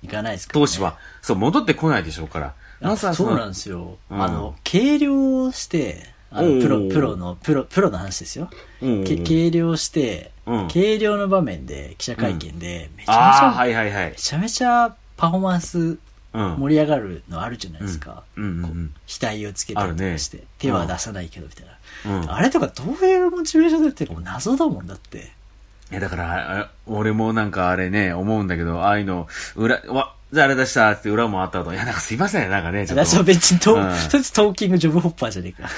[0.03, 0.55] いかないですか。
[0.55, 2.55] 投資は、そう、戻ってこないでしょうから。
[2.81, 3.99] あまずはそうなんですよ。
[4.11, 8.51] うんあの、計量して、あの、プロ、プロの、プロ、プロの話ですよ。
[8.83, 14.17] うんけ計量して、うん計量の場面で記者会見で、めちゃめちゃ、はいはいはいめ。
[14.17, 15.99] ちゃめちゃパフォーマンス
[16.37, 16.57] うん。
[16.59, 18.23] 盛り上がるのあるじゃないですか。
[18.37, 22.21] 額をつけたりとかして、手は出さないけどみたいな。
[22.23, 22.33] うん。
[22.33, 25.33] あれとかどういうモチベーションだってもう謎だもんだって。
[25.91, 33.23] いや、だから、あ俺もなんかあれね、思うんだけど、ああいうの、裏、わ、じゃああれ出したって裏もあった後、いや、なんかすいません、なんかね、ちょっと。
[33.23, 35.71] 別にトうんトーキングジョブホッパーじゃねえか。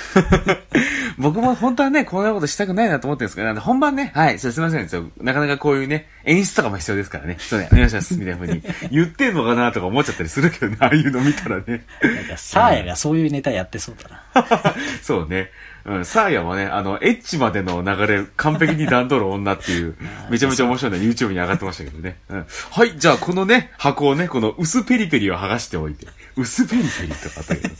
[1.19, 11.85] 僕も本当はね、こんなことしたくないなと思ってるんですけど、なんで本番ね、はい、すいません、ちょなかなかこういうね、演出とかも必要ですからね、そうね、 お願いします、みたいな風に言ってんのかなとか思っちゃったりするけどね、ああいうの見たらね。
[12.03, 14.75] なんか、サーヤがそういうネタやってそうだな。
[15.03, 15.51] そうね。
[15.89, 19.97] うん、サーヤもね、あの、エッチまでの流れ、完璧に段取る女っていう、
[20.31, 22.19] めちゃめちゃ面白いの YouTube に上がってましたけどね。
[22.29, 22.47] うん。
[22.71, 27.75] はい、じゃあこのね、箱をね、この薄ペリペリを剥がしておいて、薄ペリペリとかあったけど、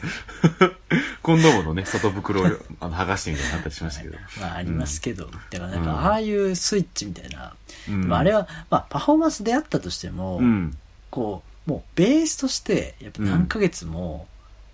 [1.23, 2.47] コンドームのね、外袋を
[2.81, 4.17] あの剥がしてみたいなったりしましたけど。
[4.41, 5.31] まあ、ありますけど。
[5.51, 7.55] だからなんか、ああいうスイッチみたいな。
[7.89, 10.77] うんあれは、まあ、パフォーマンスであったとしても、うん。
[11.11, 14.27] こう、もう、ベースとして、やっぱ何ヶ月も、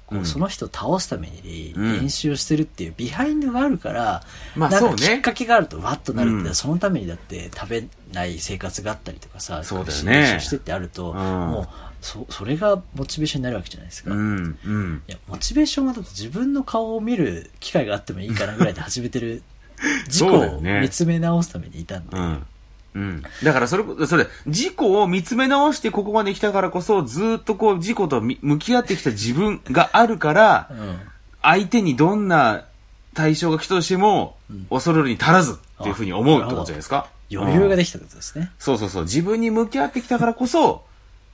[0.07, 4.23] こううんその人を倒すためにうん練習をしてるっていうビハインドがあるから、
[4.55, 11.69] まあそうねかきっかけがあるとわっとなるって、うんそのためにだって食べない生活があったりとかさ、そうだよね練習してってあると、うんもう、
[12.05, 14.11] そ、それがモチベーションになるわけじゃないですか。
[14.11, 14.59] いうん。
[14.65, 15.03] うん。
[15.07, 19.43] や、モチベーションはだって自分の顔を見る機会があってもいいかなぐらいで始めてる、
[20.07, 22.47] 自己を見つめ直すためにいたんで、うん。
[22.95, 23.23] うん。
[23.43, 30.99] だからそれ、それ、自己を見つめ直してここまで来たからこそ、ずーっとこう、自己とみ向き合ってきた自分があるから、うん
[31.45, 32.65] 相手にどんな
[33.13, 34.37] 対象が来たとしても、
[34.71, 37.09] 恐るるに足らずっていうふうに思うってことじゃないですか。
[37.31, 38.51] 余裕がでできたってことですね。
[38.59, 39.03] そうそうそう。
[39.05, 40.85] 自分に向き合ってきたからこそ、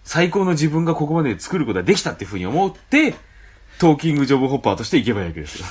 [0.05, 3.15] 最高の自分がここまで作ることができたっていうふうに思って、
[3.79, 5.67] トーキングジョブホッパーとしていけばいいわけですよ。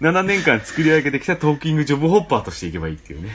[0.00, 3.30] 7年間作り上げてきたトーキングジョブホッパーとしていけばいいっていうね。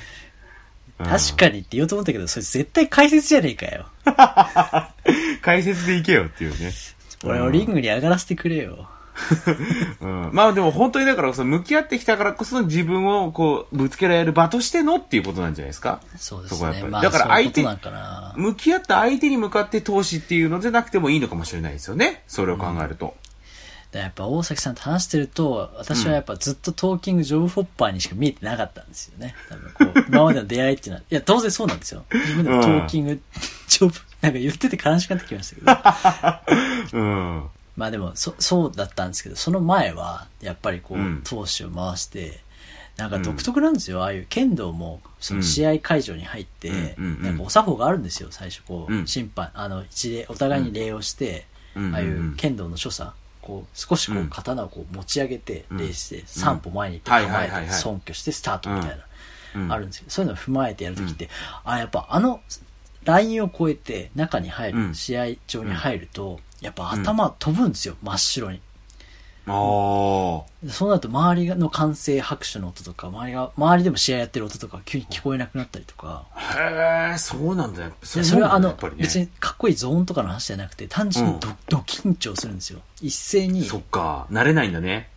[0.99, 3.87] うん確かにって言おうと思ったけど、それ絶対解説じゃねえかよ。
[5.41, 6.71] 解説でいけよっていうね。
[7.25, 8.87] 俺をリングに上がらせてくれよ。
[10.01, 15.99] うん、まあでも本当にだからこそ向き合ってきたからこそ自分をこうぶつけられる場としてのっていうことなんじゃないですか？
[16.17, 16.57] そうですね。
[16.57, 18.33] そこはやっぱりまあ、だから相手そういうことなんかな。
[18.37, 22.23] 向き合った相手に向かって投資っていうのじゃなくてもいいのかもしれないですよね。
[22.27, 23.15] それを考えると。
[23.93, 29.35] でやっぱ大崎さんと話してると、私はやっぱずっとトーキングジョブホッパーにしか見えてなかったんですよね。
[29.47, 31.03] 多分こう、今までの出会いっていうのは。
[31.11, 32.03] いや、当然そうなんですよ。
[32.11, 33.21] 自分でもトーキング
[33.67, 36.41] ジョブ、なんか言ってて悲しくなってきました
[36.89, 36.97] けど。
[36.99, 37.43] うん。
[37.77, 42.41] まあでも、そ、そうだったんですけど、その前は、やっぱりこう、うん投資を回して、
[42.97, 44.01] なんか独特なんですよ。
[44.01, 53.13] ああいう剣道も、その試合会場に入って、なんかお作法があるんですよ、最初こう、うん審判、あの、一礼、お互いに礼をして、うんああいう剣道の所作、
[53.43, 54.29] こう、少しこううん。
[54.29, 55.77] 刀をこう持ち上げて、うん。
[55.77, 57.69] 礼して、三歩前に行ってはい構えて、はいはい。
[57.69, 58.97] はい尊挙してスタートみたいな、
[59.55, 59.71] うん。
[59.71, 61.29] あるんですけど、そういうのを踏まえてやるときって、
[61.63, 62.41] あ、やっぱあの、
[63.03, 64.95] ラインを越えて中に入る、うん。
[64.95, 68.61] 試合場に入ると、やっぱ頭飛ぶんですよ、真っ白に。
[69.45, 70.69] ああ。
[70.69, 77.91] そうなると周りの歓声拍手の音とか、周りが、周りでも試合やってる音とか急に聞こえなくなったりとか、へえ、そうなんだよ。
[78.03, 82.79] それはあの、ね、別にかっこいいゾーンとかの話じゃなくて、単純にド,、うんド緊張するんですよ。
[83.01, 85.09] 一斉にそっか、慣れないんだね。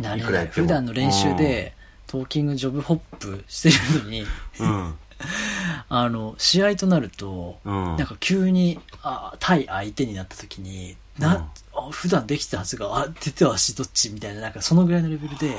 [0.00, 0.46] なれない。
[0.48, 1.74] 普段の練習で、
[2.08, 4.24] トーキングジョブホップしてるのに、
[4.58, 4.94] うん。
[5.88, 15.54] あの、試合となると、うんなんか急に、あ対相手になった時に、な、あ普段できてたはずが、あ、手と足どっちみたいな、なんかそのぐらいのレベルで、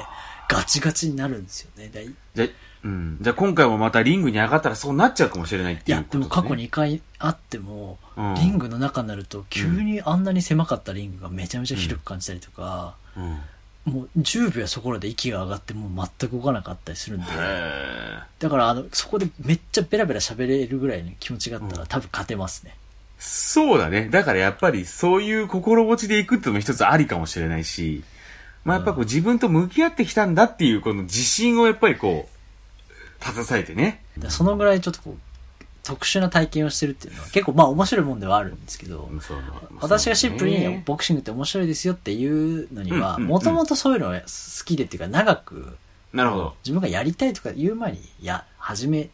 [0.49, 1.89] ガチガチになるんですよね。
[1.89, 2.47] でいじゃ、
[2.84, 3.18] うん。
[3.22, 6.66] じゃあ今回もまたリングに上がったらそうなっちゃうかもしれないっていうやこ、とでも過去に。
[6.68, 13.39] 2回あっても、うんリングの中になると、急にあんなに狭かったリングがめちゃめちゃ広く感じたりとか、うん。
[13.86, 22.76] もう10秒そこらで息が上がってもう全く動かなかったりするんで、へだからあの、そこでめっちゃベラベラ喋れるぐらいの気持ちがあったら、うん多分勝てますね。
[23.20, 24.07] そうだね。
[24.09, 28.03] だからやっぱりそういう心持ちでいくっていうのも一つありかもしれないし、
[28.63, 34.03] まあやっぱこう自分と向き合ってきたんだっていうこの自信をやっぱりこう、携えてね。
[34.15, 35.17] だからそのぐらいちょっとこう、
[35.84, 39.09] 特殊な体験をしてるっていうのは結構まあ面白いもんではあるんですけど、
[39.82, 44.26] 私がシンプルにねボクシングって面白いですよっていうのには、もともとそういうのが好
[44.65, 45.78] きでっていうか長く、
[46.13, 46.55] なるほど。
[46.63, 49.09] 自分がやりたいとか言う前に、や、始め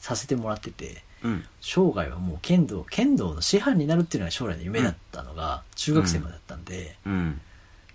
[0.00, 1.44] させてもらってて、うん。
[1.60, 7.40] 生涯はもう剣道、剣道の師範になるっていうのが将来の夢だったのが、中学生までだったんで、うん。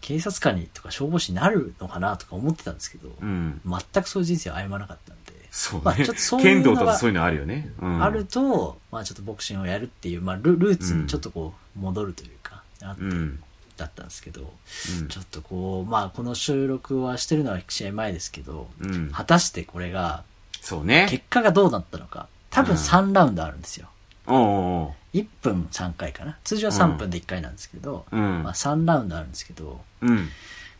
[0.01, 3.61] 警察官にとか消防士になるのかなとか思ってたんですけど、うん。
[3.65, 5.81] 全くそういう人生を歩まなかったんで、そうね。
[5.85, 7.71] まあちょっとそういうのが剣道だとそういうのあるよね。
[7.81, 8.03] うん。
[8.03, 13.39] あると、まあちょっとボクシングをやるっていう、まあルルーツにちょっとこう戻るというか、あってうん。
[13.77, 19.09] だったんですけど、うんちょっとこう、まあこの収録はしてるのは試合前ですけど、うん。
[19.11, 20.23] 果たしてこれが、
[20.61, 21.07] そうね。
[21.09, 23.89] 結果がどうなったのか、多分3ラウンドあるんですよ。
[24.27, 26.37] おうおうおう1分3回かな。
[26.45, 30.29] 通常は3分で1回なんですけど、うんまあ3ラウンドあるんですけど、うん。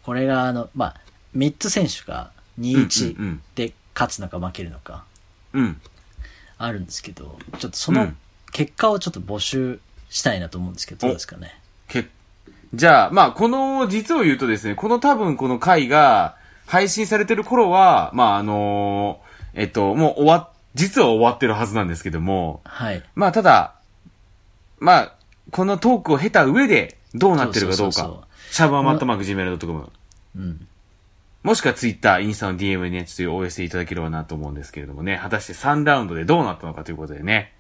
[0.04, 0.96] これがあの、まあ、
[1.36, 5.04] 3つ選手がうんうんう2-1んで勝つのか負けるのか、
[5.54, 5.82] うん。
[6.58, 8.18] あるんですけど、ちょっとそうのん
[8.54, 11.60] 結果をちょっと募集したいなと思うんですけど、どうですかね。
[11.90, 12.08] け、
[12.74, 23.04] じゃあ、まあ、この、実を言うとですね、この多分この回が配信されてる頃は、まあ、あのーえっと、もう終わ、実は終わってるはずなんですけども、はい。
[23.16, 23.76] まあ、ただ、
[24.80, 25.16] まあ、
[25.52, 29.90] このトークを経た上でどうなってるかどうか、シャーバーマットマーク Gmail.com、
[30.36, 30.68] うん。
[31.44, 37.54] もしくは Twitter、インスタの DM にね、ちょっとお寄せいただければなと思うんですけれどもね、果たして3ラウンドでどうなったのかということでね、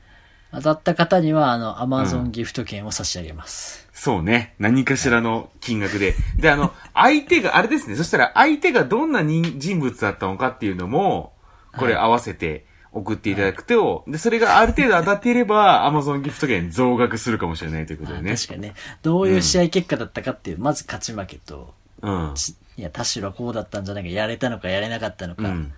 [0.51, 3.87] 当たった方には、あの、アマゾンギフト券を差し上げます。
[3.93, 4.53] そうね。
[4.59, 6.15] 何かしらの金額で。
[6.37, 7.95] で、あの、相手が、あれですね。
[7.95, 11.33] そしたら相手がどんな人人物だったのかっていうのも、
[11.77, 12.65] これ合わせて
[12.95, 18.35] 送っていただくと、で、それがある程度当たっていれば、Amazon ギフト券増額するかもしれないということでね。
[18.35, 18.73] 確かにね、
[19.03, 22.31] どういう試合結果だったかっていう、まず勝ち負けと、うん。
[22.35, 25.73] ちいや、田代はこうだったんじゃないか、やれたのかやれなかったのか、っうん。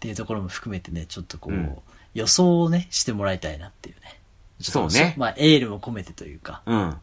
[0.00, 1.78] ていうところも含めてね、ちょっとこう、うん
[2.14, 4.18] 予想をね、してもらいたいなっていうね。
[4.58, 6.96] そうねまあ、エールも込めてというか、うん。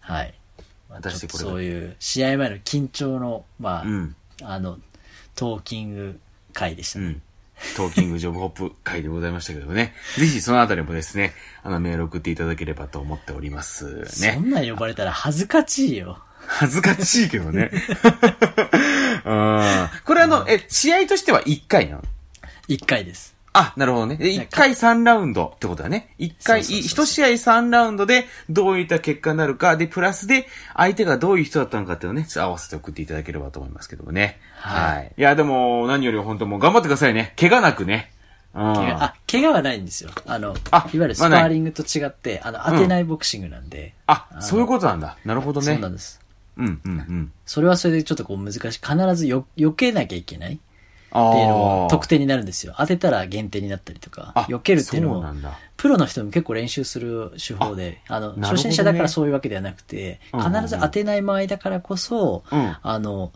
[0.00, 0.34] はい。
[0.88, 4.16] まあそういう、試合前の緊張の、まあ、うん。
[4.42, 4.78] あの、
[5.36, 6.20] トーキング
[6.54, 7.04] 会でしたね。
[7.04, 7.22] うん。
[7.76, 9.94] トーキングジョブホップ会でございましたけどもね。
[10.18, 11.32] ぜひそのあたりもですね、
[11.62, 14.36] あのメール送っていただければと思っておりますそね。
[14.36, 16.18] んなん呼ばれたら恥ずかしいよ。
[16.46, 17.70] 恥ずかしいけどね。
[19.24, 19.88] うん。
[20.04, 22.02] これあの、え、試合としては1回なの？
[22.68, 23.31] 一回です。
[23.54, 24.16] あ、なるほどね。
[24.16, 26.14] で1回3ラウンドってことだね。
[26.18, 34.38] 1回、そうそうそうそう1試合3ラウンドでどういった結果になるか、で、プラスで相手がどういう人だったのかっていうのをね、ちょっと合わせて送っていただければと思いますけどもね。
[34.56, 35.12] はいはい。
[35.16, 37.34] いや、でも、何より本当もう頑張ってくださいね。
[37.38, 38.12] 怪我なくね。
[38.54, 38.74] うん。
[38.74, 40.10] 怪我あ、怪我はないんですよ。
[40.26, 43.94] あの、あいわゆるスパーリングと違って、あの、当てないボクシングなんで。
[44.06, 45.16] あ、そういうことなんだ。
[45.24, 45.66] なるほどね。
[45.66, 46.20] そうなんです。
[46.56, 47.32] うん、うん、うん。
[47.46, 48.60] それはそれでちょっとこう難しい。
[48.60, 50.58] 必ずよ、避けなきゃいけない
[51.12, 51.90] ってあいうのもあ。
[51.90, 52.74] 得点になるんですよ。
[52.78, 55.24] 当てたら減点になったりとか、あ避けるっていうのも。
[55.76, 63.32] プロの人も結構練習する手法で、あの、初心者だからそういうわけではなくて、必ず当てない場合だからこそ、うんあの、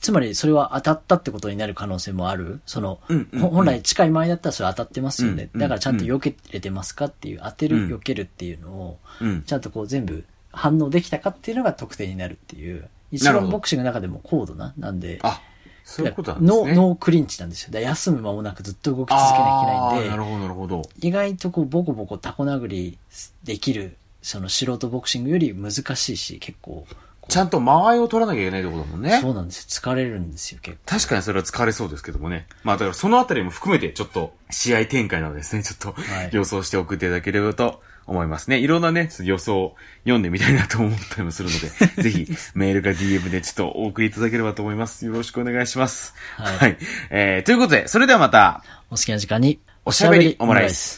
[0.00, 2.60] つまりそれは当たったってことになる可能性もある。
[2.66, 3.00] その、
[3.40, 5.48] 本来近い前だったらそれ当たってますよね。
[5.54, 9.42] だからちゃんと避けれてますかっていう、当てる、うん避けるっていうのを、うん。
[9.42, 15.40] ちゃんとこう全部反応できたかっていうのが得点になるっていう、一番ボクシングの中でも高度な、なんで、あ、
[15.86, 16.74] そういうことなんですね。
[16.74, 17.80] ノークリンチなんですよ。
[17.80, 20.82] 休む間もなくずっと動き続けなきゃいけないんで、なるほど、なるほど。
[21.00, 22.98] 意外とこうボコボコタコ殴り
[23.44, 26.84] できる、その素人ボクシングより難しいし、結構、
[27.28, 29.20] ちゃんと間合いを取らなきゃいけないってことだもんね。
[29.20, 29.66] そうなんですよ。
[29.68, 30.98] 疲れるんですよ、結構。
[30.98, 32.48] 確かにそれは疲れそうですけどもね。
[32.64, 38.58] まあだからそのあたりも含めてちょっと試合展開なのですね、ちょっとはい予想して送っていただければと思いますね。
[38.58, 41.68] いろんなね、予想を読んでみたいなと思ったりもするので、
[42.02, 45.06] ぜひメールか DM でちょっとお送りいただければと思います。
[45.06, 46.14] よろしくお願いします。
[46.36, 46.76] はい
[47.10, 50.96] えー、ということで、それではまた、お好きな時間に、おしゃべりオムライス。